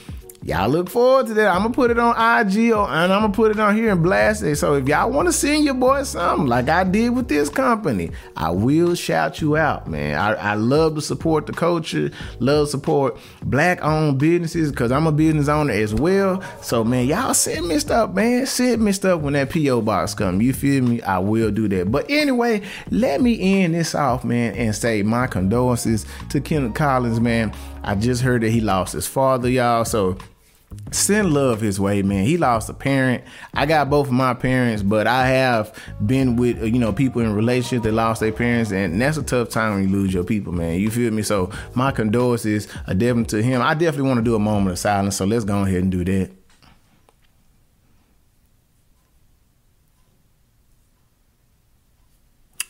y'all 0.47 0.69
look 0.69 0.89
forward 0.89 1.27
to 1.27 1.33
that. 1.33 1.49
I'm 1.49 1.63
gonna 1.63 1.73
put 1.73 1.91
it 1.91 1.99
on 1.99 2.15
IG 2.15 2.71
or, 2.71 2.87
and 2.87 3.11
I'm 3.11 3.21
gonna 3.21 3.33
put 3.33 3.51
it 3.51 3.59
on 3.59 3.75
here 3.75 3.91
and 3.91 4.01
blast 4.01 4.41
it. 4.43 4.55
So 4.55 4.75
if 4.75 4.87
y'all 4.87 5.11
want 5.11 5.27
to 5.27 5.33
send 5.33 5.65
your 5.65 5.73
boy 5.73 6.03
something 6.03 6.47
like 6.47 6.69
I 6.69 6.85
did 6.85 7.09
with 7.09 7.27
this 7.27 7.49
company, 7.49 8.11
I 8.37 8.51
will 8.51 8.95
shout 8.95 9.41
you 9.41 9.57
out, 9.57 9.89
man. 9.89 10.17
I, 10.17 10.33
I 10.35 10.53
love 10.53 10.95
to 10.95 11.01
support 11.01 11.47
the 11.47 11.53
culture, 11.53 12.11
love 12.39 12.69
support 12.69 13.17
black 13.43 13.83
owned 13.83 14.19
businesses 14.19 14.71
because 14.71 14.89
I'm 14.89 15.05
a 15.05 15.11
business 15.11 15.49
owner 15.49 15.73
as 15.73 15.93
well. 15.93 16.41
So 16.61 16.81
man, 16.81 17.07
y'all 17.07 17.33
send 17.33 17.67
me 17.67 17.77
stuff, 17.79 18.13
man. 18.13 18.45
Send 18.45 18.81
me 18.81 18.93
stuff 18.93 19.21
when 19.21 19.33
that 19.33 19.49
PO 19.49 19.81
box 19.81 20.13
come. 20.13 20.41
You 20.41 20.53
feel 20.53 20.81
me? 20.81 21.01
I 21.01 21.19
will 21.19 21.51
do 21.51 21.67
that. 21.67 21.91
But 21.91 22.09
anyway, 22.09 22.61
let 22.89 23.19
me 23.19 23.63
end 23.63 23.73
this 23.73 23.93
off, 23.93 24.23
man, 24.23 24.55
and 24.55 24.73
say 24.73 25.03
my 25.03 25.27
condolences 25.27 26.05
to 26.29 26.39
Kenneth 26.39 26.73
Collins, 26.73 27.19
man. 27.19 27.53
I 27.83 27.95
just 27.95 28.21
heard 28.21 28.43
that 28.43 28.49
he 28.49 28.61
lost 28.61 28.93
his 28.93 29.07
father, 29.07 29.49
y'all. 29.49 29.85
So 29.85 30.17
send 30.91 31.33
love 31.33 31.61
his 31.61 31.79
way, 31.79 32.01
man. 32.01 32.25
He 32.25 32.37
lost 32.37 32.69
a 32.69 32.73
parent. 32.73 33.23
I 33.53 33.65
got 33.65 33.89
both 33.89 34.07
of 34.07 34.13
my 34.13 34.33
parents, 34.33 34.83
but 34.83 35.07
I 35.07 35.27
have 35.27 35.77
been 36.05 36.35
with 36.35 36.61
uh, 36.61 36.65
you 36.65 36.79
know 36.79 36.93
people 36.93 37.21
in 37.21 37.33
relationships 37.33 37.83
that 37.83 37.93
lost 37.93 38.21
their 38.21 38.31
parents, 38.31 38.71
and 38.71 39.01
that's 39.01 39.17
a 39.17 39.23
tough 39.23 39.49
time 39.49 39.75
when 39.75 39.83
you 39.83 39.89
lose 39.89 40.13
your 40.13 40.23
people, 40.23 40.53
man. 40.53 40.79
You 40.79 40.89
feel 40.89 41.11
me? 41.11 41.23
So 41.23 41.51
my 41.73 41.91
condolences 41.91 42.67
are 42.87 42.93
definitely 42.93 43.41
to 43.41 43.43
him. 43.43 43.61
I 43.61 43.73
definitely 43.73 44.07
want 44.07 44.19
to 44.19 44.23
do 44.23 44.35
a 44.35 44.39
moment 44.39 44.71
of 44.71 44.79
silence, 44.79 45.15
so 45.15 45.25
let's 45.25 45.45
go 45.45 45.63
ahead 45.63 45.83
and 45.83 45.91
do 45.91 46.03
that. 46.05 46.36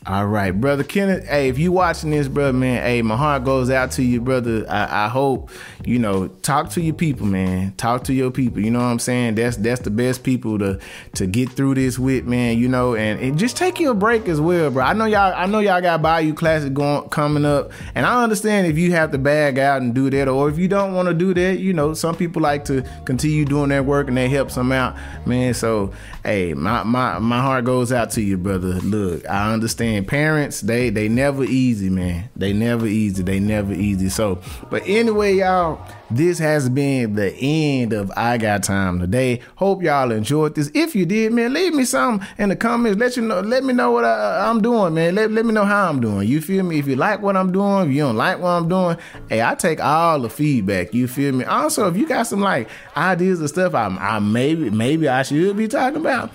All 0.08 0.26
right, 0.26 0.52
brother 0.52 0.86
Kenneth. 0.86 1.28
Hey, 1.28 1.50
if 1.50 1.60
you 1.60 1.74
watching 1.74 2.12
this, 2.12 2.30
brother, 2.30 2.58
man, 2.58 2.82
hey, 2.82 3.02
my 3.02 3.18
heart 3.18 3.44
goes 3.44 3.70
out 3.70 3.92
to 3.92 4.04
you, 4.04 4.22
brother. 4.22 4.66
I, 4.70 5.08
I, 5.08 5.10
hope 5.10 5.50
you 5.84 6.00
know 6.00 6.30
talk 6.30 6.70
to 6.72 6.82
your 6.82 6.94
people, 6.94 7.26
man. 7.26 7.74
Talk 7.76 8.06
to 8.06 8.14
your 8.14 8.32
people. 8.32 8.62
You 8.62 8.72
know 8.72 8.80
what 8.80 8.86
I'm 8.86 9.00
saying? 9.00 9.36
That's 9.36 9.58
that's 9.58 9.82
the 9.82 9.90
best 9.90 10.24
people 10.24 10.60
to 10.60 10.80
to 11.16 11.28
get 11.28 11.50
through 11.50 11.76
this 11.76 12.00
with, 12.00 12.24
man. 12.24 12.58
You 12.58 12.70
know, 12.70 12.96
and, 12.96 13.20
and 13.20 13.38
just 13.38 13.58
take 13.58 13.82
you 13.82 13.92
a 13.92 13.94
break 13.94 14.30
as 14.30 14.40
well, 14.40 14.72
bro. 14.72 14.82
I 14.82 14.94
know 14.94 15.04
y'all. 15.04 15.34
I 15.36 15.46
know 15.46 15.60
y'all 15.60 15.82
got 15.82 16.02
Bayou 16.02 16.34
Classic 16.34 16.74
going 16.74 17.10
coming 17.10 17.44
up, 17.44 17.74
and 17.94 18.06
I 18.06 18.24
understand 18.24 18.68
if 18.68 18.78
you 18.78 18.94
have 18.94 19.12
to 19.12 19.18
bag 19.18 19.60
out 19.60 19.82
and 19.82 19.94
do 19.94 20.10
that, 20.10 20.30
or 20.30 20.48
if 20.48 20.58
you 20.58 20.70
don't 20.70 20.94
want 20.94 21.10
to 21.10 21.14
do 21.14 21.34
that. 21.34 21.60
You 21.60 21.74
know, 21.74 21.94
some 21.94 22.16
people 22.16 22.42
like 22.42 22.64
to 22.66 22.82
continue 23.04 23.44
doing 23.44 23.68
their 23.68 23.84
work 23.84 24.08
and 24.08 24.16
they 24.16 24.30
help 24.30 24.52
some 24.52 24.72
out, 24.72 24.96
man. 25.26 25.54
So, 25.54 25.92
hey, 26.24 26.54
my 26.54 26.84
my 26.84 27.20
my 27.20 27.42
heart 27.42 27.66
goes 27.66 27.92
out 27.92 28.12
to 28.12 28.22
you, 28.22 28.38
brother. 28.38 28.76
Look, 28.76 29.28
I 29.30 29.52
understand 29.52 29.97
parents, 30.06 30.62
they 30.62 30.90
they 30.90 31.08
never 31.08 31.44
easy, 31.44 31.90
man. 31.90 32.30
They 32.36 32.54
never 32.54 32.86
easy. 32.88 33.24
They 33.24 33.40
never 33.40 33.74
easy. 33.74 34.10
So, 34.10 34.40
but 34.70 34.84
anyway, 34.86 35.36
y'all, 35.36 35.80
this 36.10 36.40
has 36.40 36.70
been 36.70 37.16
the 37.16 37.34
end 37.36 37.94
of 37.94 38.12
I 38.16 38.38
Got 38.38 38.64
Time 38.64 39.00
today. 39.00 39.42
Hope 39.56 39.82
y'all 39.84 40.12
enjoyed 40.12 40.56
this. 40.56 40.72
If 40.74 40.96
you 40.96 41.06
did, 41.06 41.34
man, 41.34 41.54
leave 41.54 41.74
me 41.74 41.86
some 41.86 42.26
in 42.38 42.50
the 42.50 42.56
comments. 42.56 43.00
Let 43.00 43.18
you 43.18 43.24
know. 43.24 43.42
Let 43.42 43.64
me 43.64 43.74
know 43.74 43.92
what 43.92 44.06
I, 44.06 44.46
uh, 44.46 44.50
am 44.50 44.62
doing, 44.62 44.94
man. 44.94 45.16
Let, 45.16 45.32
let 45.32 45.46
me 45.46 45.54
know 45.54 45.66
how 45.66 45.90
I'm 45.90 46.00
doing. 46.00 46.28
You 46.28 46.42
feel 46.42 46.64
me? 46.64 46.80
If 46.80 46.88
you 46.88 46.96
like 46.96 47.22
what 47.22 47.38
I'm 47.38 47.52
doing, 47.52 47.90
if 47.90 47.96
you 47.96 48.04
don't 48.04 48.18
like 48.18 48.40
what 48.40 48.50
I'm 48.50 48.68
doing, 48.68 48.98
hey, 49.30 49.42
I 49.42 49.56
take 49.56 49.80
all 49.80 50.20
the 50.20 50.30
feedback. 50.30 50.94
You 50.94 51.08
feel 51.08 51.34
me? 51.34 51.46
Also, 51.46 51.88
if 51.88 51.98
you 51.98 52.08
got 52.08 52.24
some 52.24 52.42
like 52.42 52.70
ideas 52.96 53.40
and 53.40 53.50
stuff, 53.50 53.74
I, 53.74 53.88
I 53.88 54.20
maybe 54.20 54.70
maybe 54.70 55.08
I 55.08 55.24
should 55.24 55.58
be 55.58 55.68
talking 55.68 56.02
about. 56.02 56.32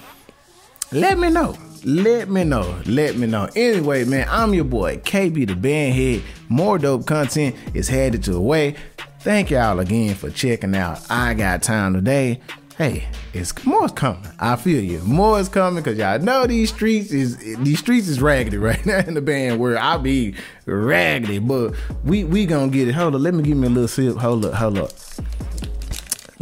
Let 0.92 1.18
me 1.18 1.31
know 1.31 1.57
let 1.85 2.29
me 2.29 2.45
know. 2.45 2.81
Let 2.87 3.16
me 3.16 3.27
know. 3.27 3.49
Anyway, 3.57 4.05
man, 4.05 4.27
I'm 4.31 4.55
your 4.55 4.64
boy, 4.64 4.99
KB 4.99 5.47
the 5.47 5.55
Bandhead. 5.55 6.23
More 6.49 6.79
dope 6.79 7.07
content 7.07 7.57
is 7.75 7.88
headed 7.88 8.23
to 8.25 8.33
the 8.33 8.40
way. 8.40 8.77
Thank 9.21 9.51
y'all 9.51 9.79
again 9.79 10.14
for 10.14 10.31
checking 10.31 10.75
out 10.75 11.01
I 11.11 11.35
Got 11.35 11.62
Time 11.62 11.95
Today. 11.95 12.40
Hey, 12.79 13.07
it's 13.33 13.64
more 13.64 13.85
is 13.85 13.92
coming. 13.92 14.27
I 14.40 14.57
feel 14.57 14.83
you. 14.83 15.01
More 15.01 15.38
is 15.38 15.49
coming 15.49 15.83
because 15.83 15.99
y'all 15.99 16.18
know 16.18 16.47
these 16.47 16.71
streets 16.71 17.12
is 17.12 17.37
these 17.59 17.79
streets 17.79 18.09
is 18.09 18.21
raggedy 18.21 18.57
right 18.59 18.85
now 18.87 18.99
in 18.99 19.14
the 19.14 19.21
band 19.21 19.61
where 19.61 19.79
I 19.79 19.99
be 19.99 20.35
raggedy, 20.66 21.38
but 21.38 21.75
we 22.03 22.25
we 22.25 22.47
gonna 22.47 22.73
get 22.73 22.88
it. 22.88 22.92
Hold 22.92 23.14
up, 23.14 23.21
let 23.21 23.35
me 23.35 23.42
give 23.42 23.57
me 23.57 23.66
a 23.66 23.71
little 23.71 23.88
sip. 23.88 24.16
Hold 24.16 24.47
up, 24.47 24.55
hold 24.55 24.79
up. 24.79 24.90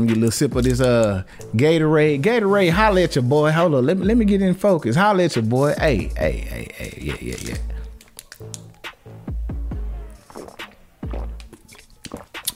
Let 0.01 0.07
me 0.07 0.15
get 0.15 0.17
a 0.17 0.21
little 0.21 0.33
sip 0.33 0.57
of 0.57 0.65
this 0.65 0.81
uh 0.81 1.25
Gatorade. 1.55 2.23
Gatorade, 2.23 2.71
holla 2.71 3.03
at 3.03 3.17
your 3.17 3.23
boy. 3.23 3.53
Hold 3.53 3.75
on. 3.75 3.85
Let 3.85 3.99
me 3.99 4.07
let 4.07 4.17
me 4.17 4.25
get 4.25 4.41
in 4.41 4.55
focus. 4.55 4.97
Holla 4.97 5.25
at 5.25 5.37
your 5.37 5.45
boy. 5.45 5.75
Hey, 5.77 6.11
hey, 6.17 6.33
hey, 6.39 6.69
hey, 6.73 6.99
yeah, 6.99 7.17
yeah, 7.21 7.37
yeah. 7.43 7.57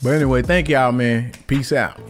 But 0.03 0.11
anyway, 0.15 0.41
thank 0.41 0.71
y'all, 0.71 0.93
man. 0.93 1.33
Peace 1.47 1.71
out. 1.73 2.01